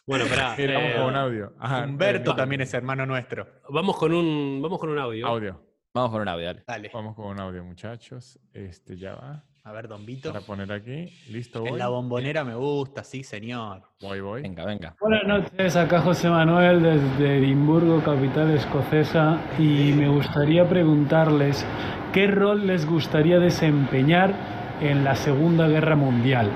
[0.06, 1.52] Bueno, pará, vamos eh, con un audio.
[1.58, 3.46] Ajá, Humberto eh, también es hermano nuestro.
[3.68, 5.26] vamos con un, vamos con un audio.
[5.26, 5.69] Audio.
[5.92, 6.62] Vamos con un audio, dale.
[6.66, 6.90] Dale.
[6.94, 8.38] Vamos con un audio, muchachos.
[8.54, 9.42] Este ya va.
[9.64, 10.32] A ver, Don Vito.
[10.32, 11.12] Para poner aquí.
[11.28, 11.70] Listo, voy.
[11.70, 13.82] En la bombonera me gusta, sí, señor.
[14.00, 14.42] Voy, voy.
[14.42, 14.94] Venga, venga.
[15.00, 21.66] Buenas noches, acá José Manuel desde Edimburgo, capital escocesa, y me gustaría preguntarles
[22.12, 24.32] qué rol les gustaría desempeñar
[24.80, 26.50] en la Segunda Guerra Mundial.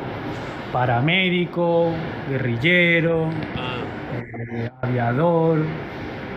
[0.72, 1.92] Paramédico,
[2.30, 3.82] guerrillero, Ah,
[4.12, 5.58] eh, aviador,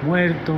[0.04, 0.54] muerto.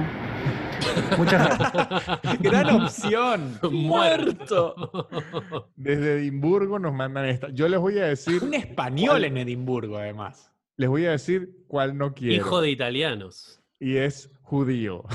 [1.18, 2.40] Muchas gracias.
[2.40, 3.60] Gran opción.
[3.72, 5.08] muerto.
[5.76, 7.50] Desde Edimburgo nos mandan esta.
[7.50, 8.44] Yo les voy a decir.
[8.44, 10.52] Un español en Edimburgo, además.
[10.78, 12.36] Les voy a decir cuál no quiero.
[12.36, 13.62] Hijo de italianos.
[13.80, 15.04] Y es judío.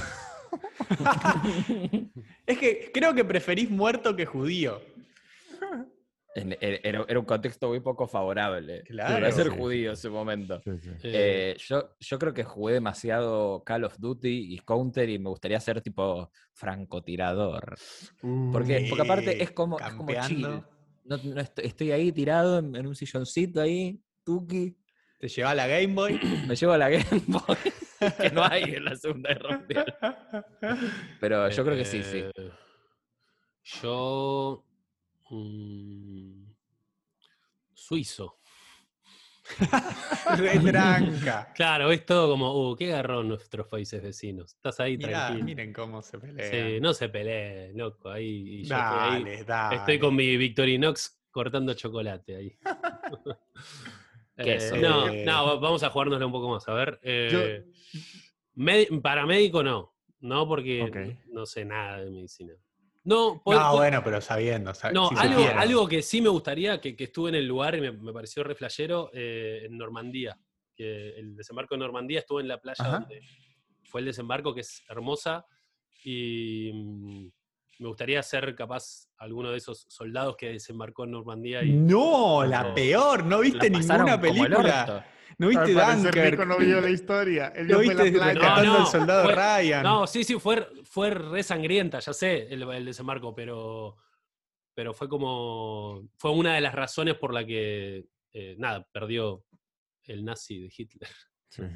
[2.47, 4.83] Es que creo que preferís muerto que judío.
[6.37, 8.83] En- en- Era, era un contexto muy poco favorable.
[8.83, 9.15] Claro.
[9.15, 9.57] Para ser Sí.
[9.57, 10.61] judío ese momento.
[10.65, 10.91] Sí, sí.
[11.05, 15.29] Eh, Eh, yo, yo creo que jugué demasiado Call of Duty y Counter y me
[15.31, 17.77] gustaría ser tipo francotirador.
[18.53, 20.43] Porque, porque aparte es como, es como chill.
[21.05, 24.77] No- no estoy, estoy ahí tirado en, en un silloncito ahí, tuki.
[25.21, 26.19] Te lleva la Game Boy.
[26.49, 27.57] Me llevo la Game Boy,
[28.21, 29.97] que no hay en la Segunda Guerra Mundial.
[31.21, 32.19] Pero yo creo que sí, sí.
[32.35, 32.51] eh,
[33.83, 34.65] Yo.
[35.31, 36.47] Mm,
[37.73, 38.39] suizo.
[40.37, 41.53] Re tranca.
[41.55, 44.55] Claro, es todo como, uh, qué garrón nuestros países vecinos.
[44.55, 45.45] Estás ahí Mirá, tranquilo.
[45.45, 46.51] miren cómo se pelea.
[46.75, 48.11] Sí, no se peleen, loco.
[48.11, 49.77] Ahí, y yo estoy, ahí, dale, dale.
[49.77, 52.59] estoy con mi Victorinox cortando chocolate ahí.
[54.37, 56.67] Eh, no, no, va- vamos a jugárnosla un poco más.
[56.69, 56.99] A ver.
[57.05, 57.65] eh,
[58.57, 59.95] medi- paramédico no.
[60.19, 60.81] No, porque
[61.29, 62.53] no sé nada de medicina.
[63.05, 64.73] No, por- No, por- bueno, pero sabiendo.
[64.73, 67.75] sab- no, si algo, algo que sí me gustaría, que, que estuve en el lugar
[67.77, 70.39] y me, me pareció re flashero, eh, en Normandía.
[70.75, 72.99] Que el desembarco de Normandía estuvo en la playa Ajá.
[73.01, 73.21] donde
[73.85, 75.45] fue el desembarco, que es hermosa.
[76.03, 77.29] Y mm,
[77.79, 81.63] me gustaría ser capaz alguno de esos soldados que desembarcó en Normandía.
[81.63, 82.75] Y, No, la No.
[82.75, 83.25] peor.
[83.25, 85.07] No La viste ninguna película.
[85.37, 85.75] No viste.
[86.31, 87.49] Nico no vio la historia.
[87.57, 89.83] Él No la viste rescatando No, no, al soldado fue- Ryan.
[89.83, 93.97] No, sí, sí, fue, fue re sangrienta, ya sé, el, el desembarco, pero,
[94.75, 96.09] pero fue como.
[96.17, 99.45] Fue una de las razones por la que, eh, nada, perdió
[100.05, 101.11] el nazi de Hitler.
[101.49, 101.63] Sí.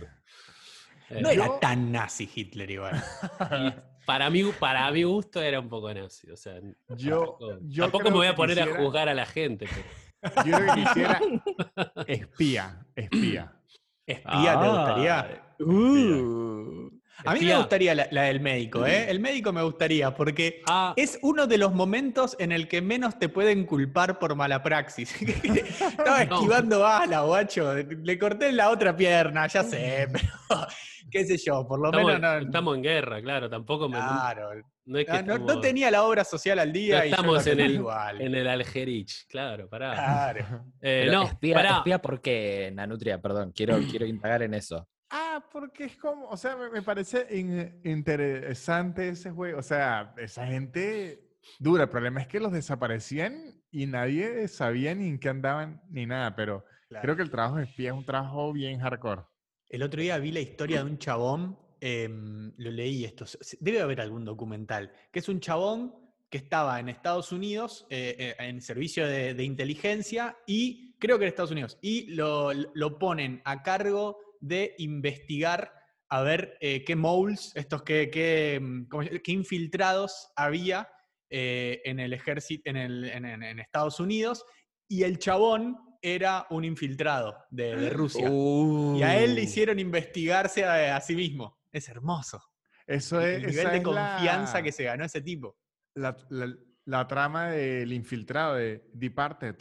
[1.11, 3.03] Eh, No era Yo- tan nazi Hitler igual.
[4.09, 6.31] para, mí, para mi gusto era un poco nazi.
[6.31, 6.59] O sea,
[6.97, 9.67] Yo, tampoco, yo tampoco creo me voy a poner a juzgar a la gente.
[9.69, 9.87] pero-
[10.47, 11.21] Yo creo que quisiera
[12.07, 13.53] espía, espía.
[14.09, 15.19] Espía, ¿te gustaría?
[15.21, 16.98] Ah, Uh.
[17.25, 19.11] A mí me gustaría la, la del médico, ¿eh?
[19.11, 23.19] El médico me gustaría, porque Ah, es uno de los momentos en el que menos
[23.19, 25.15] te pueden culpar por mala praxis.
[25.23, 26.35] Estaba No.
[26.37, 27.75] esquivando bala, guacho.
[27.75, 30.29] Le corté la otra pierna, ya sé, pero
[31.11, 32.47] qué sé yo, por lo estamos, menos no.
[32.47, 33.49] estamos en guerra, claro.
[33.51, 34.51] Tampoco me, Claro.
[34.87, 37.47] no es que Ah, no, no tenía la obra social al día No y estamos
[37.47, 38.21] en el- igual.
[38.21, 39.27] en el Algerich.
[39.29, 39.95] Claro, pará.
[39.95, 40.65] Claro.
[40.81, 41.77] Eh, no, espía, pará.
[41.79, 44.89] espía porque, Nanutria, perdón, quiero, quiero indagar en eso.
[45.11, 49.59] Ah, porque es como, o sea, me, me parece in- interesante ese juego.
[49.59, 51.21] O sea, esa gente
[51.59, 51.85] dura.
[51.85, 56.35] El problema es que los desaparecían y nadie sabía ni en qué andaban ni nada.
[56.37, 57.03] Pero Claro.
[57.03, 59.23] creo que el trabajo de espía es un trabajo bien hardcore.
[59.69, 63.27] El otro día vi la historia de un chabón, em, lo leí esto,
[63.61, 65.95] debe haber algún documental, que es un chabón
[66.31, 71.25] que estaba en Estados Unidos eh, eh, en servicio de, de inteligencia y creo que
[71.25, 75.73] en Estados Unidos, y lo, lo ponen a cargo de investigar
[76.11, 80.89] a ver eh, qué moles, estos que, qué, mm, ¿cómo se- qué infiltrados había
[81.31, 84.45] eh, en el ejército, en, el- en- en- en Estados Unidos,
[84.89, 88.31] y el chabón era un infiltrado de, de Rusia.
[88.31, 89.45] Y a él le Uh.
[89.45, 91.59] hicieron investigarse a, a sí mismo.
[91.71, 92.41] Es hermoso.
[92.87, 95.59] Eso El es, nivel esa de es confianza la, que se ganó ese tipo.
[95.95, 99.57] la, la- la trama del infiltrado de Departed.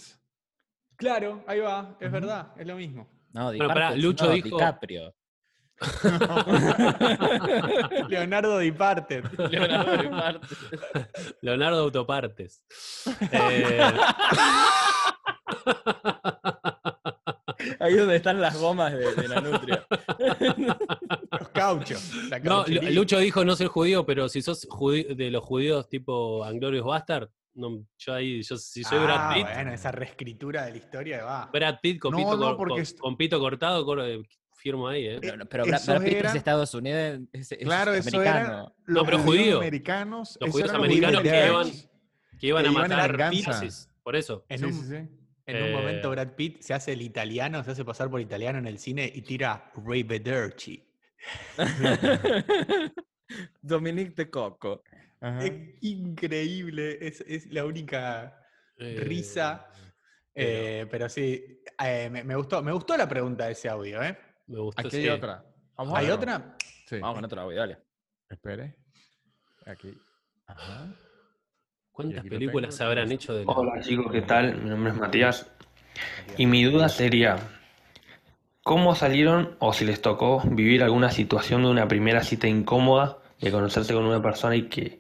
[0.96, 3.10] Claro, ahí va, es verdad, es lo mismo.
[3.38, 5.14] No, Bueno, pará, DiCaprio, Lucho no, dijo- DiCaprio.
[8.10, 9.24] Leonardo Departed.
[9.52, 10.42] Leonardo DiCaprio.
[11.42, 12.64] Leonardo Autopartes.
[13.32, 13.80] Eh,
[17.80, 19.86] Ahí donde están las gomas de, de Nanutria.
[21.40, 22.12] Los cauchos.
[22.30, 22.66] la no.
[22.68, 24.68] Lucho dijo no ser judío, pero si sos
[25.16, 29.44] de los judíos tipo Anglorious Bastard, no, yo ahí, yo, si soy Brad Ah, Pitt,
[29.54, 31.50] bueno, esa reescritura de la historia va.
[31.52, 34.22] Brad Pitt con, No, pito, no, con- con pito cortado, cor- eh,
[34.54, 35.18] firmo ahí, ¿eh?
[35.22, 38.48] Pero, pero Brad, Pitt es Estados Unidos, es, es Claro, eso americano.
[38.48, 39.58] era los pero judío.
[39.58, 40.38] americanos.
[40.42, 41.72] Los judíos americanos que iban-.
[42.40, 43.32] Que iban que a matar
[44.04, 44.46] por eso.
[44.50, 44.96] En, Sí, un, sí, sí.
[45.48, 48.58] en un momento Eh, Brad Pitt se hace el italiano, se hace pasar por italiano
[48.60, 50.84] en el cine y tira Rivederci.
[53.62, 54.84] Dominique de Coco.
[55.20, 55.46] Ajá.
[55.46, 58.40] Es increíble, es, es la única
[58.78, 59.68] Eh, risa.
[59.72, 59.88] pero-
[60.36, 64.16] eh, pero sí, eh, me, me gustó, me gustó la pregunta de ese audio, ¿eh?
[64.48, 64.82] Me gustó.
[64.82, 64.98] Aquí sí.
[64.98, 65.44] hay otra.
[65.76, 66.56] Vamos ¿Hay otra?
[66.88, 67.00] Sí.
[67.00, 67.78] Vamos con otro audio, dale.
[68.30, 68.76] Espere.
[69.66, 69.98] Aquí.
[70.46, 70.88] Ajá.
[71.92, 74.56] ¿Cuántas aquí películas tengo, se habrán hecho de la- Hola chicos, ¿qué tal?
[74.62, 75.52] Mi nombre es Matías.
[76.38, 77.38] Y mi duda sería,
[78.62, 83.52] ¿cómo salieron o si les tocó vivir alguna situación de una primera cita incómoda, de
[83.52, 85.00] conocerse con una persona y que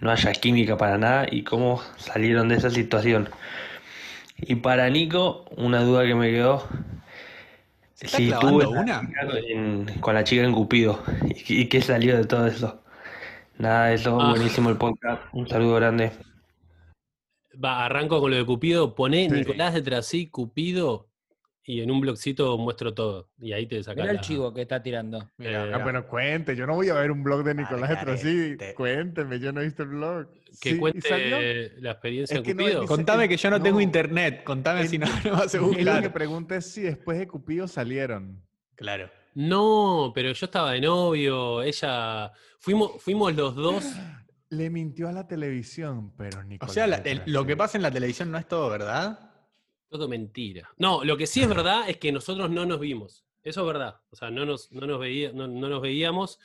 [0.00, 1.26] no haya química para nada?
[1.30, 3.28] ¿Y cómo salieron de esa situación?
[4.38, 6.66] Y para Nico, una duda que me quedó,
[7.94, 9.02] ¿Se está si tuve una?
[9.48, 12.82] en- con la chica en Cupido y, y qué salió de todo eso.
[13.58, 14.30] Nada de eso, Ah.
[14.30, 15.22] buenísimo el podcast.
[15.32, 16.10] Un saludo grande.
[17.62, 18.94] Va, arranco con lo de Cupido.
[18.94, 19.36] Poné Sí.
[19.36, 21.06] Nicolás de Trasí, Cupido,
[21.64, 23.28] y en un blogcito muestro todo.
[23.38, 25.30] Y ahí te sacas Mira el chivo que está tirando.
[25.38, 25.72] Mira, Eh.
[25.74, 26.56] Ah, bueno, cuente.
[26.56, 28.56] Yo no voy a ver un blog de Nicolás Etrosí.
[28.76, 30.26] Cuénteme, yo no he visto el blog.
[30.60, 32.86] Que Sí, ¿y cuente la experiencia Es que no, Cupido.
[32.86, 35.70] Contame que yo no, tengo internet, contame El- si no, no vas a Él lo
[35.72, 36.12] que buscar.
[36.12, 38.42] pregunta es si después de Cupido salieron.
[38.74, 39.08] Claro.
[39.34, 42.32] No, pero yo estaba de novio, ella.
[42.58, 43.84] Fuimos, fuimos los dos.
[44.50, 47.82] Le mintió a la televisión, pero O Nicolás sea, la- el- lo que pasa en
[47.82, 49.31] la televisión no es todo, ¿verdad?
[49.92, 50.70] Todo mentira.
[50.78, 53.26] No, lo que sí es verdad es que nosotros no nos vimos.
[53.42, 54.00] Eso es verdad.
[54.08, 56.38] O sea, no nos, no nos, veía, no, no nos veíamos.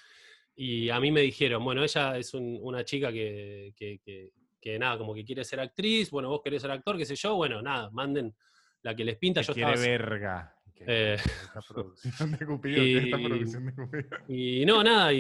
[0.54, 4.78] Y a mí me dijeron, bueno, ella es un- una chica que, que, que- que
[4.78, 6.12] nada, como que quiere ser actriz.
[6.12, 7.36] Bueno, vos querés ser actor, qué sé yo.
[7.36, 8.36] Bueno, nada, manden
[8.82, 9.39] la que les pinta.
[9.41, 9.88] Yo quiere estaba.
[9.89, 10.54] verga.
[10.86, 14.10] Eh, esta producción de Cupido, que esta y- producción de Cupido.
[14.28, 15.20] Y no, nada, y,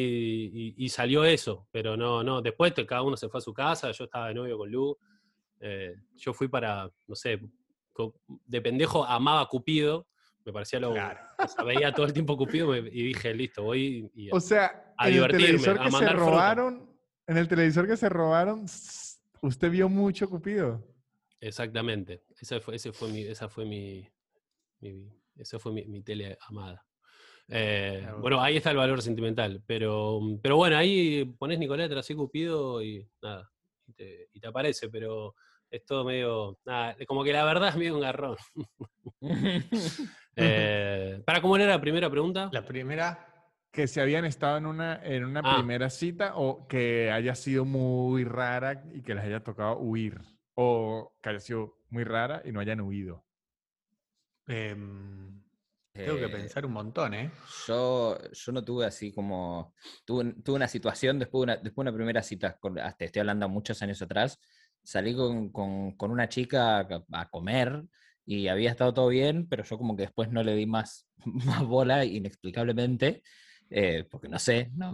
[0.53, 3.89] y- y salió eso, pero no, no, después cada uno se fue a su casa,
[3.91, 4.97] yo estaba de novio con Lu,
[5.61, 7.39] eh, yo fui para, no sé,
[8.45, 10.07] de pendejo amaba Cupido,
[10.45, 11.19] me parecía lo, Claro.
[11.43, 14.93] o sea, veía todo el tiempo Cupido me- y dije, listo, voy y, O sea,
[14.97, 16.13] A divertirme, televisor a que se fruta.
[16.13, 18.65] robaron, en el televisor que se robaron,
[19.41, 20.83] usted vio mucho Cupido.
[21.39, 24.07] exactamente, esa fue, ese fue mi, esa fue mi,
[24.79, 26.83] mi- esa fue mi, mi tele amada.
[27.49, 28.19] Eh, Claro.
[28.19, 33.07] bueno, ahí está el valor sentimental, pero, pero bueno, ahí pones Nicolás así Cupido y
[33.21, 33.51] nada,
[33.85, 35.35] y te, y te aparece, pero
[35.69, 38.37] es todo medio, nada, como que la verdad es medio un garrón.
[40.39, 42.49] Eh, ¿Para cómo era la primera pregunta?
[42.53, 43.25] La primera,
[43.71, 45.55] Que se habían estado en una, en una Ah.
[45.55, 50.21] primera cita o que haya sido muy rara y que les haya tocado huir.
[50.53, 53.25] O que haya sido muy rara y no hayan huido.
[54.47, 55.43] em,
[55.93, 57.31] Tengo que Eh, pensar un montón, ¿eh?
[57.67, 59.73] Yo, yo no tuve así como.
[60.05, 63.21] Tuve, tuve una situación después de una, después de una primera cita, con, hasta estoy
[63.21, 64.39] hablando muchos años atrás.
[64.87, 67.83] Salí con, con- con una chica a, a comer
[68.25, 71.61] y había estado todo bien, pero yo como que después no le di más, más
[71.65, 73.21] bola inexplicablemente,
[73.69, 74.93] eh, porque no sé, no,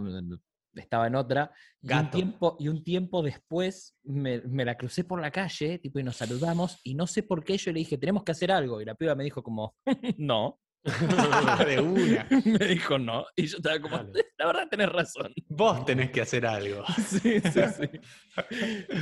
[0.74, 1.52] estaba en otra.
[1.80, 6.00] Y un, tiempo, y un tiempo después me, me la crucé por la calle, tipo,
[6.00, 8.80] y nos saludamos, y no sé por qué yo le dije, tenemos que hacer algo.
[8.80, 9.76] Y la piba me dijo como,
[10.18, 10.58] no.
[11.66, 12.26] de una.
[12.44, 13.24] me dijo no.
[13.36, 14.12] Y yo estaba como, Claro.
[14.38, 15.32] la verdad tenés razón.
[15.48, 16.84] Vos tenés que hacer algo.
[16.98, 17.90] Sí, sí, sí.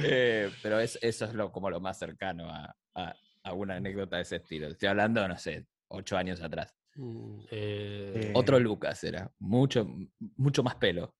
[0.04, 3.14] Eh, pero es- eso es lo, como lo más cercano a, a-
[3.44, 4.68] a una anécdota de ese estilo.
[4.68, 6.72] Estoy hablando, no sé, ocho años atrás.
[6.94, 9.86] Mm, eh, Eh, Otro Lucas era, mucho,
[10.36, 11.16] mucho más pelo.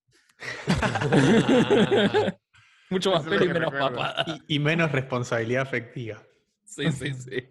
[2.91, 4.25] Mucho más pelo y menos papada.
[4.47, 6.23] Y, y menos responsabilidad afectiva.
[6.65, 7.49] Sí, sí, sí.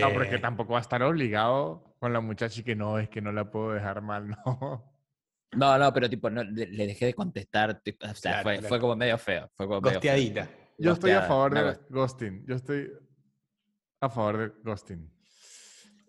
[0.00, 3.08] No, porque Eh, tampoco va a estar obligado con la muchacha y que no, es
[3.08, 4.92] que no la puedo dejar mal, no.
[5.52, 7.80] No, no, pero tipo, no, le, le dejé de contestar.
[7.80, 8.68] tipo, o sea, Claro, fue, claro.
[8.68, 9.50] fue como medio feo.
[9.56, 10.12] Fue como medio feo.
[10.12, 10.48] Gosteadita.
[10.78, 12.44] Yo estoy a favor de ghosting.
[12.46, 12.92] Yo estoy
[14.00, 15.10] a favor de ghosting.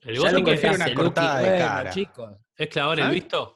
[0.01, 1.89] el Ya ghosting lo prefiero es, una cortada de bueno, cara.
[1.91, 2.37] chicos.
[2.57, 3.09] es clavar el ¿Ah?
[3.11, 3.53] visto.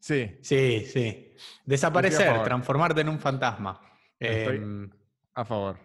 [0.00, 1.34] Sí, Sí, sí.
[1.64, 3.80] Desaparecer, transformarte en un fantasma.
[4.18, 4.90] Estoy- Em,
[5.34, 5.78] a favor.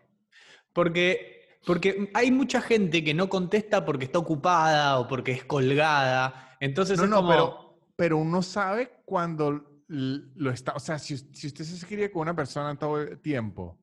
[0.74, 6.56] porque, porque hay mucha gente que no contesta porque está ocupada o porque es colgada.
[6.60, 7.30] Entonces No, es no, como...
[7.30, 10.74] pero, pero uno sabe cuando lo está.
[10.74, 13.80] O sea, si, si usted se escribe con una persona todo el tiempo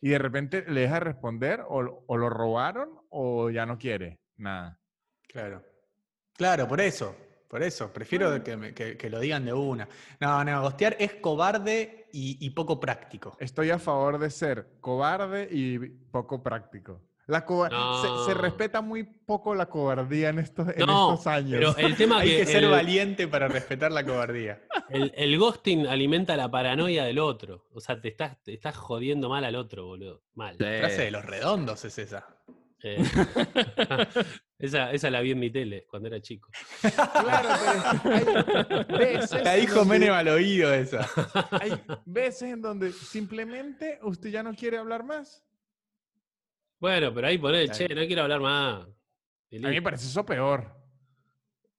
[0.00, 4.20] y de repente le deja de responder o, o lo robaron o ya no quiere
[4.36, 4.78] nada.
[5.26, 5.62] Claro.
[6.34, 7.14] Claro, por eso.
[7.48, 7.92] Por eso.
[7.92, 9.88] Prefiero que, me- que- que lo digan de una.
[10.20, 13.36] No, no, gostear es cobarde y, y poco práctico.
[13.40, 17.02] Estoy a favor de ser cobarde y poco práctico.
[17.28, 17.44] La
[18.26, 21.74] se, respeta muy poco la cobardía en estos, en No, estos años.
[21.76, 24.62] pero el tema Hay que, que ser el, valiente para respetar la cobardía.
[24.88, 27.66] el- el ghosting alimenta la paranoia del otro.
[27.74, 30.22] O sea, te estás, te estás jodiendo mal al otro, boludo.
[30.34, 30.56] Mal.
[30.56, 30.64] Sí.
[30.80, 32.26] Frase de los redondos es esa.
[32.82, 32.96] Eh,
[34.58, 36.48] esa, esa la vi en mi tele cuando era chico.
[36.80, 37.48] Claro,
[38.02, 41.06] pero hay veces La dijo donde- Menem al oído esa.
[41.60, 41.72] Hay
[42.06, 45.44] veces en donde simplemente usted ya no quiere hablar más.
[46.80, 48.82] Bueno, pero ahí poné, Está che, no quiero hablar más.
[48.84, 48.88] A
[49.50, 50.74] mí me parece eso peor.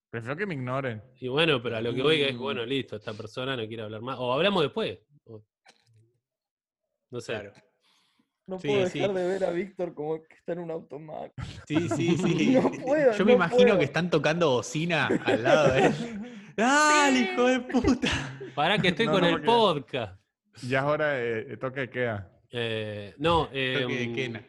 [0.10, 1.02] Prefiero que me ignoren.
[1.20, 2.39] Y bueno, pero a lo que voy es, Mm.
[2.39, 4.18] bueno, listo, esta persona no quiere hablar más.
[4.20, 4.97] O hablamos después.
[5.26, 5.43] O-
[7.12, 7.34] No sé.
[7.34, 7.54] Claro.
[8.47, 9.00] No Sí, puedo sí.
[9.00, 11.32] dejar de ver a Víctor como que está en un automac.
[11.68, 12.50] Sí, sí, sí.
[12.56, 13.78] No puedo, Yo me no imagino puedo.
[13.80, 15.93] que están tocando bocina al lado de él.
[16.58, 18.10] ¡Dale, hijo de puta!
[18.56, 20.20] Pará que estoy No, con no, el podcast.
[20.64, 22.32] Ya es hora de, de toque de queda.
[22.52, 24.43] Eh, no, Toque de quena.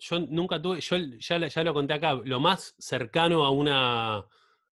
[0.00, 4.26] Yo nunca tuve, yo ya, ya lo conté acá, lo más cercano a una, a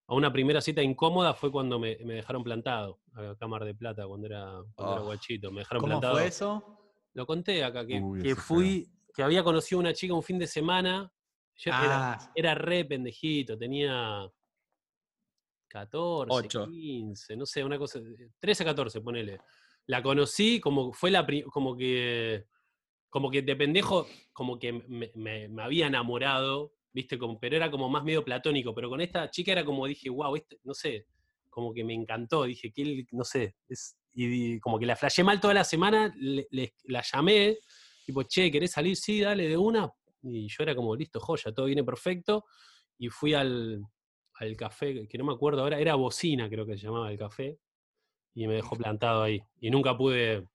[0.07, 4.25] una primera cita incómoda fue cuando me, me dejaron plantado a Cámara de Plata cuando
[4.27, 5.05] era, cuando era Oh.
[5.05, 5.51] guachito.
[5.51, 6.15] Me dejaron ¿Cómo plantado.
[6.15, 6.79] fue eso?
[7.13, 10.39] Lo conté acá, que, Uy, que fui, que había conocido a una chica un fin
[10.39, 11.11] de semana.
[11.57, 14.27] Yo era, Ah, era re pendejito, tenía
[15.67, 16.65] 14, Ocho.
[16.65, 17.99] 15, no sé, una cosa,
[18.39, 19.39] 13, 14, ponele.
[19.85, 22.45] La conocí como fue la como que
[23.09, 27.17] como que de pendejo como que me, me- me había enamorado, ¿viste?
[27.17, 30.35] Como, pero era como más medio platónico, pero con esta chica era como dije, wow,
[30.35, 31.05] este, no sé,
[31.49, 34.95] como que me encantó, dije que él, no sé, es, y, y como que la
[34.95, 37.57] flashé mal toda la semana, le- le- la llamé,
[38.05, 38.95] tipo, che, ¿querés salir?
[38.95, 39.91] Sí, dale de una.
[40.23, 42.45] Y yo era como, listo, joya, todo viene perfecto.
[42.97, 43.81] Y fui al,
[44.33, 47.57] al café, que no me acuerdo ahora, era Bocina, creo que se llamaba el café,
[48.33, 49.39] y me dejó plantado ahí.
[49.61, 50.45] Y nunca pude,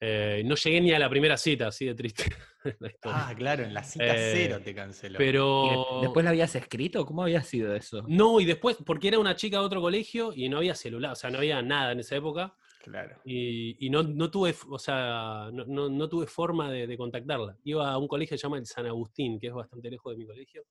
[0.00, 2.24] eh, no llegué ni a la primera cita, así de triste
[3.04, 5.16] ah, claro, en la cita Eh, cero te canceló.
[5.16, 5.86] ¿Y Pero...
[5.96, 7.04] de- ¿Después la habías escrito?
[7.04, 8.02] ¿Cómo había sido eso?
[8.08, 11.16] No, y después, porque era una chica de otro colegio y no había celular, o
[11.16, 12.54] sea, no había nada en esa época.
[12.82, 13.20] Claro.
[13.26, 17.56] Y, y no, no tuve, o sea, no, no- no tuve forma de, de contactarla.
[17.64, 20.16] Iba a un colegio que se llama el San Agustín, que es bastante lejos de
[20.18, 20.62] mi colegio,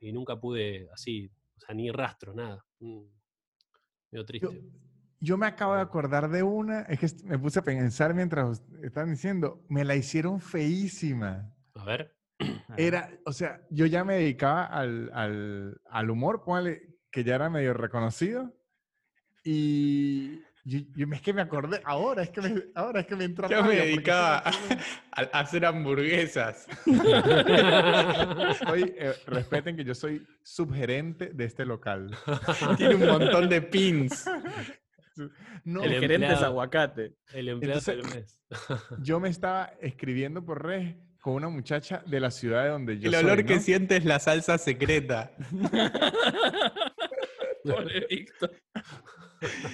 [0.00, 2.64] y nunca pude, así, o sea, ni rastro, nada.
[2.78, 3.02] Mm,
[4.12, 4.48] Medio triste.
[4.52, 4.60] yo
[5.36, 9.62] me acabo de acordar de una, es que me puse a pensar mientras estaban diciendo,
[9.68, 11.52] me la hicieron feísima.
[11.74, 12.16] A ver.
[12.78, 17.50] Era, o sea, yo ya me dedicaba al, al, al humor, póngale, que ya era
[17.50, 18.54] medio reconocido.
[19.44, 23.24] Y yo, yo- es que me acordé, ahora es que me, ahora es que me
[23.24, 24.50] entra Yo me porque dedicaba a,
[25.32, 26.66] a hacer hamburguesas.
[28.66, 32.16] Soy, eh, respeten que yo soy subgerente de este local.
[32.76, 34.24] Tiene un montón de pins.
[35.64, 36.46] No, El El gerente es empleado.
[36.46, 37.14] aguacate.
[37.34, 38.40] El empleado Entonces- del mes.
[39.02, 43.08] yo me estaba escribiendo por redes, con una muchacha de la ciudad de donde yo
[43.08, 43.60] El soy, olor que ¿no?
[43.60, 45.32] siente es la salsa secreta.
[47.64, 48.52] Pobre Víctor.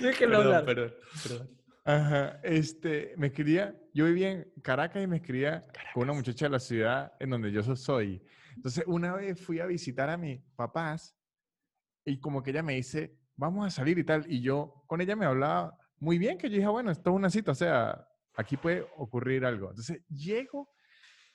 [0.01, 0.65] Déjenlo Perdón, hablar.
[0.65, 1.51] perdón, perdón.
[1.85, 5.65] Ajá, este, me escribía, yo vivía en Caracas y me escribía
[5.95, 8.21] con una muchacha de la ciudad en donde yo so- soy.
[8.57, 11.17] Entonces, una vez fui a visitar a mis papás
[12.05, 15.17] y como que ella me dice, vamos a salir y tal, y yo con ella
[15.17, 18.57] me hablaba muy bien, que yo dije, bueno, esto es una cita, o sea, aquí
[18.57, 19.71] puede ocurrir algo.
[19.71, 20.71] Entonces, llego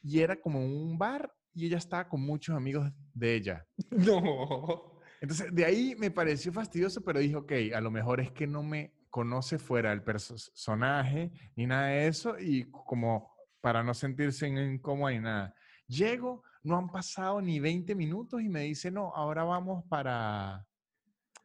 [0.03, 3.65] y era como un bar y ella estaba con muchos amigos de ella.
[3.91, 4.99] No.
[5.19, 8.63] Entonces, de ahí me pareció fastidioso, pero dije, ok, a lo mejor es que no
[8.63, 13.31] me conoce fuera del personaje ni nada de eso y como
[13.61, 15.53] para no sentirse in- incómoda ni nada.
[15.87, 20.65] Llego, no han pasado ni 20 minutos y me dice, no, ahora vamos para,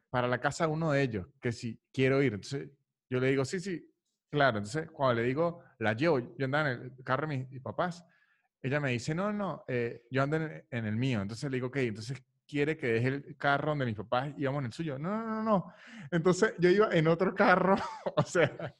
[0.09, 2.33] para la casa uno de ellos, que si quiero ir.
[2.33, 2.69] Entonces,
[3.09, 3.89] yo le digo, sí, sí,
[4.29, 4.57] claro.
[4.57, 8.05] Entonces, cuando le digo, la llevo, yo andaba en el carro de mis, papás,
[8.61, 11.21] ella me dice, no, no, eh, yo ando en, en el mío.
[11.21, 14.65] Entonces le digo, ok, entonces quiere que deje el carro donde mis papás íbamos en
[14.67, 14.97] el suyo.
[14.97, 15.73] No, no, no, no.
[16.11, 17.75] Entonces yo iba en otro carro,
[18.15, 18.75] o sea,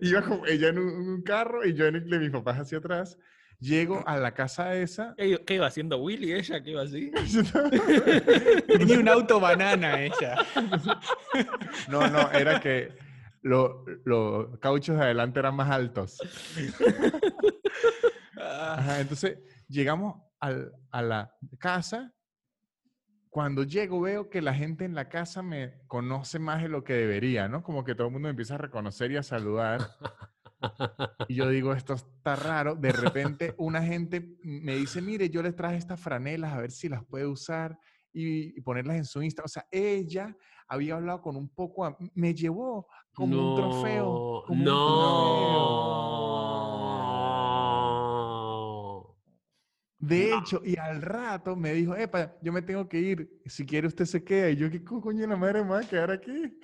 [0.00, 2.78] iba como ella en un, un carro y yo en el de mis papás hacia
[2.78, 3.18] atrás.
[3.62, 5.14] Llego a la casa esa.
[5.16, 6.60] ¿Qué, qué iba haciendo Willy ella?
[6.64, 7.12] ¿Qué iba así?
[8.66, 10.34] Tenía un auto banana ella.
[11.88, 12.92] No, no, era que
[13.42, 16.18] lo- los cauchos de adelante eran más altos.
[18.36, 19.38] Ajá, entonces
[19.68, 22.12] llegamos al- a la casa.
[23.30, 26.94] Cuando llego veo que la gente en la casa me conoce más de lo que
[26.94, 27.62] debería, ¿no?
[27.62, 29.80] Como que todo el mundo me empieza a reconocer y a saludar.
[31.28, 32.74] Y yo digo, esto está raro.
[32.74, 36.88] De repente una gente me dice, mire, yo les traje estas franelas a ver si
[36.88, 37.78] las puede usar
[38.12, 39.42] y, y ponerlas en su Insta.
[39.44, 40.36] O sea, ella
[40.68, 44.42] había hablado con un poco, a- me llevó como un trofeo.
[44.46, 44.72] como un No.
[49.98, 53.86] De hecho, y al rato me dijo, epa, yo me tengo que ir, si quiere
[53.86, 54.50] usted se queda.
[54.50, 56.58] Y yo, ¿qué co- coño la madre me voy a quedar aquí?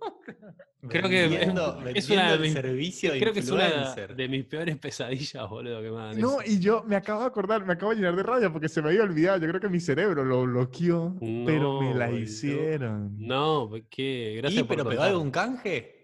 [0.88, 3.50] Creo que es- Vendiendo- es vendiendo una de el mis- servicio de Creo que es
[3.50, 5.82] una de mis peores pesadillas, boludo,
[6.14, 8.68] que No, y yo me acabo de acordar, me acabo de llenar de rabia porque
[8.70, 9.38] se me había olvidado.
[9.38, 12.22] Yo creo que mi cerebro lo bloqueó, pero me la boludo.
[12.22, 13.14] hicieron.
[13.18, 14.36] No, pues, ¿qué?
[14.38, 15.96] Gracias ¿Y por pero pegó algún canje?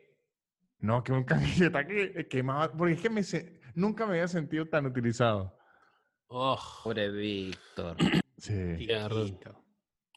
[0.80, 4.66] No, que un camiseta que quemaba, porque es que me se- nunca me había sentido
[4.66, 5.56] tan utilizado.
[6.28, 7.96] Oh, Pobre Víctor.
[8.36, 8.52] Sí.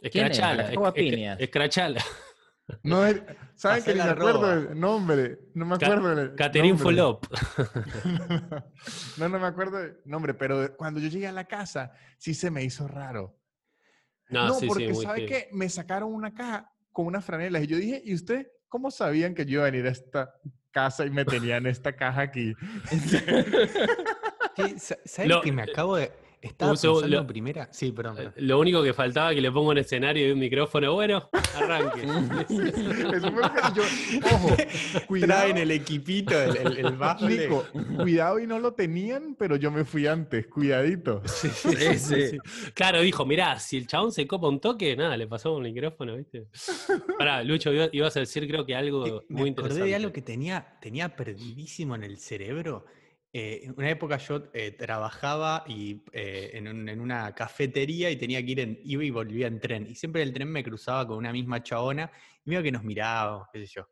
[0.02, 0.70] Escrachala.
[0.94, 1.40] Es-.
[1.40, 2.02] Escrachala.
[2.84, 3.22] No, es-
[3.56, 5.40] ¿saben que ni me acuerdo del nombre?
[5.54, 6.16] No me acuerdo
[6.78, 6.84] nombre.
[6.84, 7.26] Folop.
[9.18, 12.50] No, no me acuerdo del nombre, pero cuando yo llegué a la casa, sí se
[12.52, 13.38] me hizo raro.
[14.30, 15.50] No, No, sí, porque sí, ¿sabe qué?
[15.52, 19.46] Me sacaron una caja con unas franelas y yo dije, ¿y usted cómo sabían que
[19.46, 20.34] yo iba a venir a esta
[20.72, 22.54] casa y me tenían esta caja aquí?
[24.56, 26.12] Sí, sa- ¿Sabes Lo- que me acabo de.
[26.42, 27.68] Estaba pensando lo- en primera.
[27.72, 28.16] Sí, perdón.
[28.16, 28.34] perdón.
[28.38, 30.94] Lo único que faltaba que le pongo un escenario y un micrófono.
[30.94, 32.02] Bueno, arranque.
[33.76, 33.84] Yo,
[34.34, 34.56] ojo,
[35.08, 36.98] cuidado, Traen el equipito, el, el, el.
[37.28, 37.66] Nico,
[37.98, 41.22] cuidado y no lo tenían, pero yo me fui antes, cuidadito.
[41.26, 41.50] Sí,
[41.98, 42.38] sí.
[42.74, 46.16] Claro, dijo, mirá, si el chabón se copa un toque, nada, le pasamos un micrófono,
[46.16, 46.48] ¿viste?
[47.18, 49.84] Pará, Lucho, iba- ibas a decir creo que algo Eh, me muy acordé interesante.
[49.90, 52.86] de algo que tenía, tenía perdidísimo en el cerebro.
[53.32, 58.16] Eh, en una época yo eh, trabajaba y, eh, en, un- en una cafetería y
[58.18, 59.86] tenía que ir en, iba y volvía en tren.
[59.88, 62.12] Y siempre el tren me cruzaba con una misma chabona
[62.44, 63.88] y medio que nos mirábamos, qué sé yo.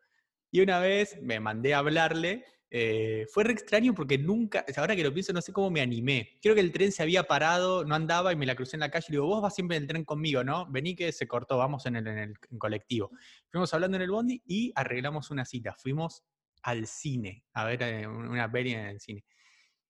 [0.52, 2.46] Y una vez me mandé a hablarle.
[2.70, 6.38] eh, fue re extraño porque nunca, ahora que lo pienso, no sé cómo me animé.
[6.42, 8.92] Creo que el tren se había parado, no andaba y me la crucé en la
[8.92, 10.70] calle y le digo, vos vas siempre en el tren conmigo, ¿no?
[10.70, 13.12] Vení que se cortó, vamos en el, en el colectivo.
[13.52, 15.76] Fuimos hablando en el bondi y arreglamos una cita.
[15.78, 16.24] Fuimos
[16.64, 19.24] al cine a ver eh, un- una peli en el cine.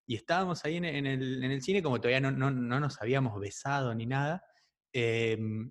[0.05, 3.39] Y estábamos ahí en, el, en el cine, como todavía no, no- no nos habíamos
[3.39, 4.43] besado ni nada.
[4.93, 5.69] em,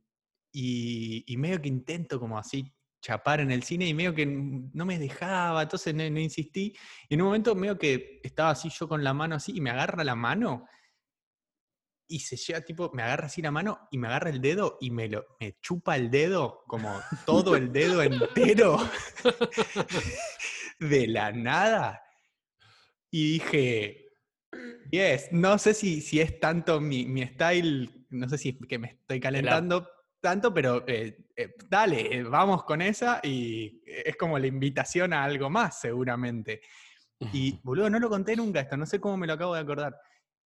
[0.52, 2.64] y, y medio que intento como así
[3.02, 6.74] chapar en el cine y medio que no me dejaba, entonces no, no insistí.
[7.08, 9.70] Y en un momento medio que estaba así yo con la mano así y me
[9.70, 10.66] agarra la mano
[12.08, 14.90] y se llega tipo, me agarra así la mano y me agarra el dedo y
[14.92, 18.78] me, lo, me chupa el dedo, como todo el dedo entero,
[20.78, 22.02] de la nada.
[23.10, 24.06] Y dije,
[24.90, 28.78] yes, no sé si, si es tanto mi, mi style, no sé si es que
[28.78, 29.88] me estoy calentando
[30.20, 35.22] tanto, pero eh, eh, dale, eh, vamos con esa y es como la invitación a
[35.22, 36.60] algo más, seguramente.
[37.32, 39.96] Y, boludo, no lo conté nunca esto, no sé cómo me lo acabo de acordar.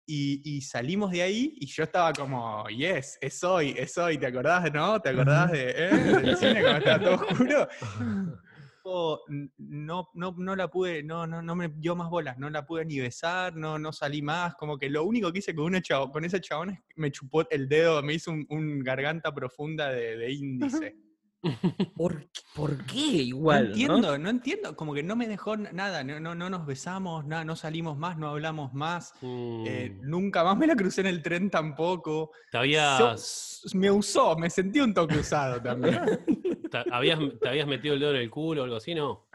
[0.06, 4.26] Y, y salimos de ahí y yo estaba como, yes, es hoy, es hoy, ¿te
[4.26, 5.00] acordás, no?
[5.00, 7.68] ¿Te acordás de, eh, del cine cuando estaba todo oscuro?
[8.80, 9.20] tipo,
[9.58, 12.84] no, no, no la pude, no, no, no me dio más bolas, no la pude
[12.84, 16.10] ni besar, no, no salí más, como que lo único que hice con, una chavo,
[16.10, 19.90] con esa chabona es que me chupó el dedo, me hizo un, un garganta profunda
[19.90, 20.96] de, de índice.
[21.96, 23.62] ¿Por, ¿Por qué No igual?
[23.64, 23.68] ¿no?
[23.70, 24.28] entiendo, ¿no?
[24.30, 27.96] entiendo, como que no me dejó nada, no, no, no nos besamos, nada, no salimos
[27.96, 32.30] más, no hablamos más, eh, Mm, nunca más me la crucé en el tren tampoco.
[32.50, 36.00] te, habías, me usó, me sentí un toque usado también.
[36.70, 39.26] te, habías, te habías metido el dedo en el culo o algo así, ¿no?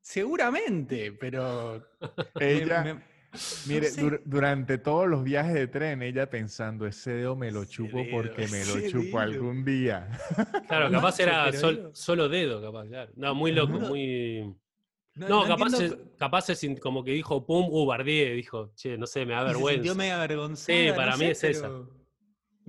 [0.00, 1.86] Seguramente, pero
[2.40, 3.02] me- Ella, me-
[3.66, 4.02] mire, sé.
[4.02, 8.10] dur- durante todos los viajes de tren, ella pensando, ese dedo me lo chupo dedo,
[8.10, 9.20] porque me lo chupo dedo".
[9.20, 10.08] algún día.
[10.68, 13.12] Claro, capaz era sol- solo dedo, capaz, claro.
[13.16, 14.54] No, muy loco, No, muy...
[15.16, 18.96] no, No, no capaz, es, capaz es como que dijo, pum, uh, bardié, dijo, che,
[18.96, 19.94] no sé, me da vergüenza.
[19.94, 20.78] medio avergonzada.
[20.78, 21.66] Sí, no para mí sé, es esa.
[21.68, 21.99] pero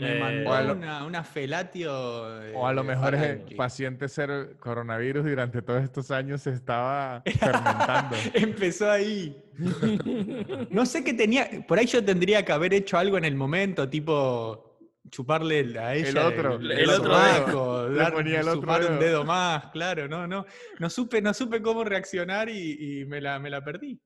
[0.02, 2.41] Me Eh, mandó O a lo- una, una felatio.
[2.43, 6.10] eh, O a lo de mejor es el paciente cero coronavirus y durante todos estos
[6.12, 8.16] años se estaba fermentando.
[8.34, 9.38] Empezó ahí.
[10.72, 11.47] No sé qué tenía.
[11.68, 14.68] Por ahí yo tendría que haber hecho algo en el momento, tipo
[15.10, 19.26] chuparle a ella otro, el, el otro Le dar- ponía el otro sumar un dedo.
[19.26, 20.45] más, claro, no, no.
[20.80, 23.99] No supe, no supe cómo reaccionar y, y me, la, me la perdí.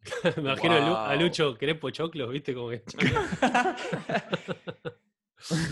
[0.36, 1.20] Me imagino a Lu- a Wow.
[1.22, 2.30] Lucho, ¿querés pochoclos?
[2.30, 2.54] ¿Viste?
[2.54, 2.82] Como que...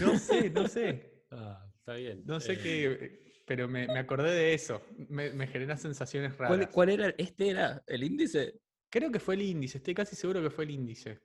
[0.00, 1.12] No sé, no sé.
[1.32, 2.22] Ah, está bien.
[2.24, 3.32] No sé Eh, qué.
[3.46, 4.80] Pero me, me acordé de eso.
[5.08, 6.56] Me, me genera sensaciones raras.
[6.56, 7.08] ¿Cuál, cuál era?
[7.18, 8.60] ¿Este era el índice?
[8.88, 11.20] Creo que fue el índice, estoy casi seguro que fue el índice.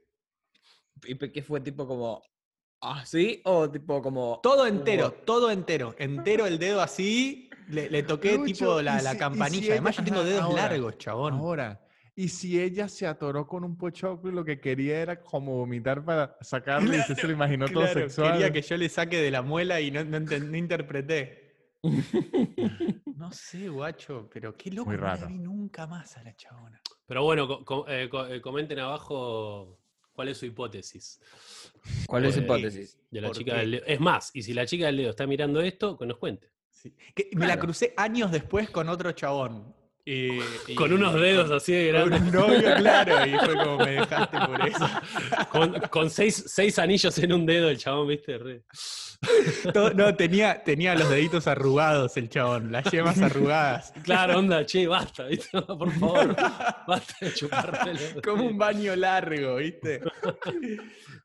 [1.04, 2.22] ¿Y qué fue tipo como
[2.82, 5.96] así o tipo como Todo entero, como- todo entero.
[6.00, 7.50] Entero el dedo así.
[7.70, 9.66] Le, le toqué Lucho, tipo la, campanilla.
[9.66, 11.34] si Además, yo tengo dedos ahora, largos, chabón.
[11.36, 11.80] Ahora,
[12.22, 16.06] y si ella se atoró con un pochoclo y lo que quería era como vomitar
[16.06, 18.34] para sacarlo y usted se lo imaginó todo Claro, sexual.
[18.34, 21.80] quería que yo le saque de la muela y no, no, no interpreté.
[23.16, 24.92] No sé, guacho, pero qué loco.
[24.92, 26.80] Muy no la vi nunca más a la chabona.
[27.08, 29.80] Pero bueno, co- co- eh, co- eh, comenten abajo
[30.14, 31.20] cuál es su hipótesis
[32.06, 33.00] ¿Cuál es su Eh, hipótesis?
[33.10, 33.84] de la ¿Por chica del dedo.
[33.88, 36.52] Es más, y si la chica del dedo está mirando esto, que nos cuente.
[36.70, 36.94] Sí.
[37.16, 37.62] Que me la Claro.
[37.62, 39.76] crucé años después con otro chabón.
[40.04, 42.34] Y- Con unos dedos así de Con grandes.
[42.34, 44.90] un novio, claro, y fue como me dejaste por eso.
[45.52, 48.64] Con, con seis, seis anillos en un dedo, el chabón, viste, re.
[49.72, 53.94] Todo- no, tenía, tenía los deditos arrugados el chabón, las yemas arrugadas.
[54.04, 55.62] Claro, onda, che, basta, ¿viste?
[55.62, 56.36] Por favor,
[56.88, 58.00] basta de chupármelo.
[58.24, 60.02] Como un baño largo, ¿viste?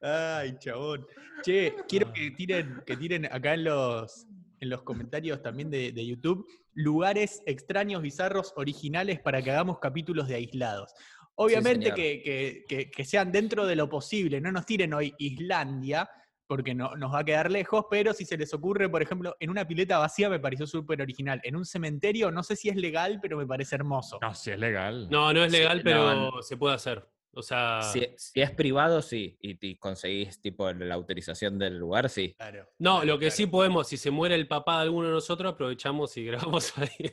[0.02, 1.06] Ay, chabón.
[1.42, 4.26] Che, quiero que tiren, que tiren acá en los,
[4.60, 6.46] en los comentarios también de, de YouTube
[6.76, 10.92] lugares extraños, bizarros, originales para que hagamos capítulos de aislados.
[11.34, 16.08] Obviamente que, que- que- que sean dentro de lo posible, no nos tiren hoy Islandia,
[16.46, 19.50] porque no, nos va a quedar lejos, pero si se les ocurre, por ejemplo, en
[19.50, 21.40] una pileta vacía me pareció súper original.
[21.42, 24.18] En un cementerio, no sé si es legal, pero me parece hermoso.
[24.22, 25.08] No, sí es legal.
[25.10, 26.42] No, no es Sí, legal, no, pero no.
[26.42, 27.04] se puede hacer.
[27.36, 29.36] O sea, Si, si es privado, sí.
[29.42, 32.34] Y, y conseguís tipo la autorización del lugar, sí.
[32.38, 32.66] Claro.
[32.78, 36.16] no, lo que sí podemos, si se muere el papá de alguno de nosotros, aprovechamos
[36.16, 37.12] y grabamos ahí.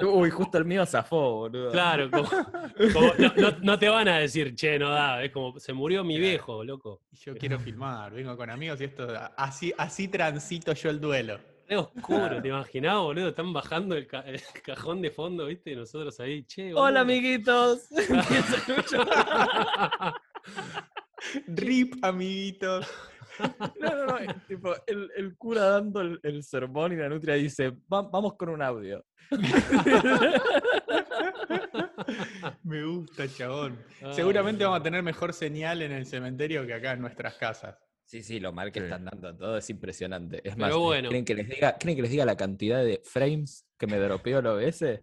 [0.06, 1.70] Uy, justo el mío zafó, boludo.
[1.70, 2.28] Claro, como,
[2.92, 6.02] como- no, no- no te van a decir, che, no da, es como, se murió
[6.04, 6.28] mi Claro.
[6.30, 7.02] viejo, loco.
[7.12, 9.06] Y Yo quiero filmar, vengo con amigos y esto,
[9.36, 11.38] así, así transito yo el duelo.
[11.68, 13.28] Es oscuro, ¿te imaginás, boludo?
[13.28, 15.70] Están bajando el, ca- el cajón de fondo, ¿viste?
[15.72, 17.88] Y nosotros ahí, che, Hola, amiguitos.
[21.46, 22.86] Rip, amiguitos.
[23.80, 24.16] No, no, no.
[24.46, 28.50] tipo, el, el cura dando el, el sermón y la nutria dice, "Va- vamos con
[28.50, 29.04] un audio.
[32.64, 33.78] Me gusta, chabón.
[34.12, 37.76] Seguramente Ay, vamos a tener mejor señal en el cementerio que acá en nuestras casas.
[38.12, 38.84] Sí, sí, lo mal que Sí.
[38.84, 40.36] están dando todo es impresionante.
[40.46, 41.08] Es Pero más, bueno.
[41.08, 44.40] ¿quieren, que les diga, ¿quieren que les diga la cantidad de frames que me dropeó
[44.40, 45.00] el OBS?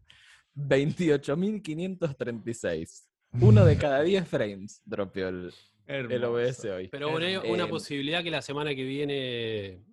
[0.55, 3.07] 28.536.
[3.41, 5.51] Uno de cada 10 frames dropeó el,
[5.87, 6.23] el.
[6.23, 6.87] OBS hoy.
[6.89, 9.83] Pero bueno, hay una Em, posibilidad que la semana que viene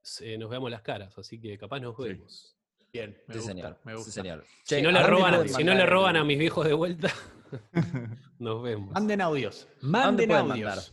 [0.00, 2.02] se- nos veamos las caras, así que capaz nos Sí.
[2.04, 2.56] vemos.
[2.92, 3.78] Bien, me Sí, gusta, señor.
[3.84, 4.12] me sí, gusta.
[4.12, 4.44] señor.
[4.64, 7.12] Si no, le ¿a dónde roban, si no le roban a mis viejos de vuelta,
[8.38, 8.92] nos vemos.
[8.92, 9.64] Manden audios.
[9.64, 10.92] ¿A dónde Manden audios.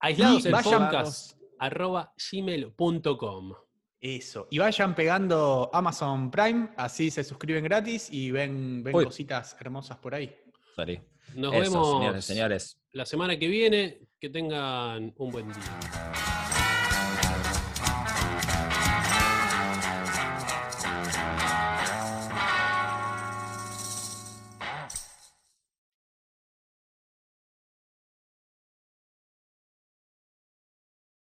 [0.00, 3.52] Aislados Y el vayan- podcast arroba gmail.com.
[4.00, 4.46] Eso.
[4.50, 9.04] Y vayan pegando Amazon Prime, así se suscriben gratis y ven, ven Uy.
[9.06, 10.32] cositas hermosas por ahí.
[10.76, 11.00] Sorry.
[11.34, 12.78] Nos Eso, vemos señores, señores.
[12.92, 13.98] la semana que viene.
[14.20, 16.27] Que tengan un buen día.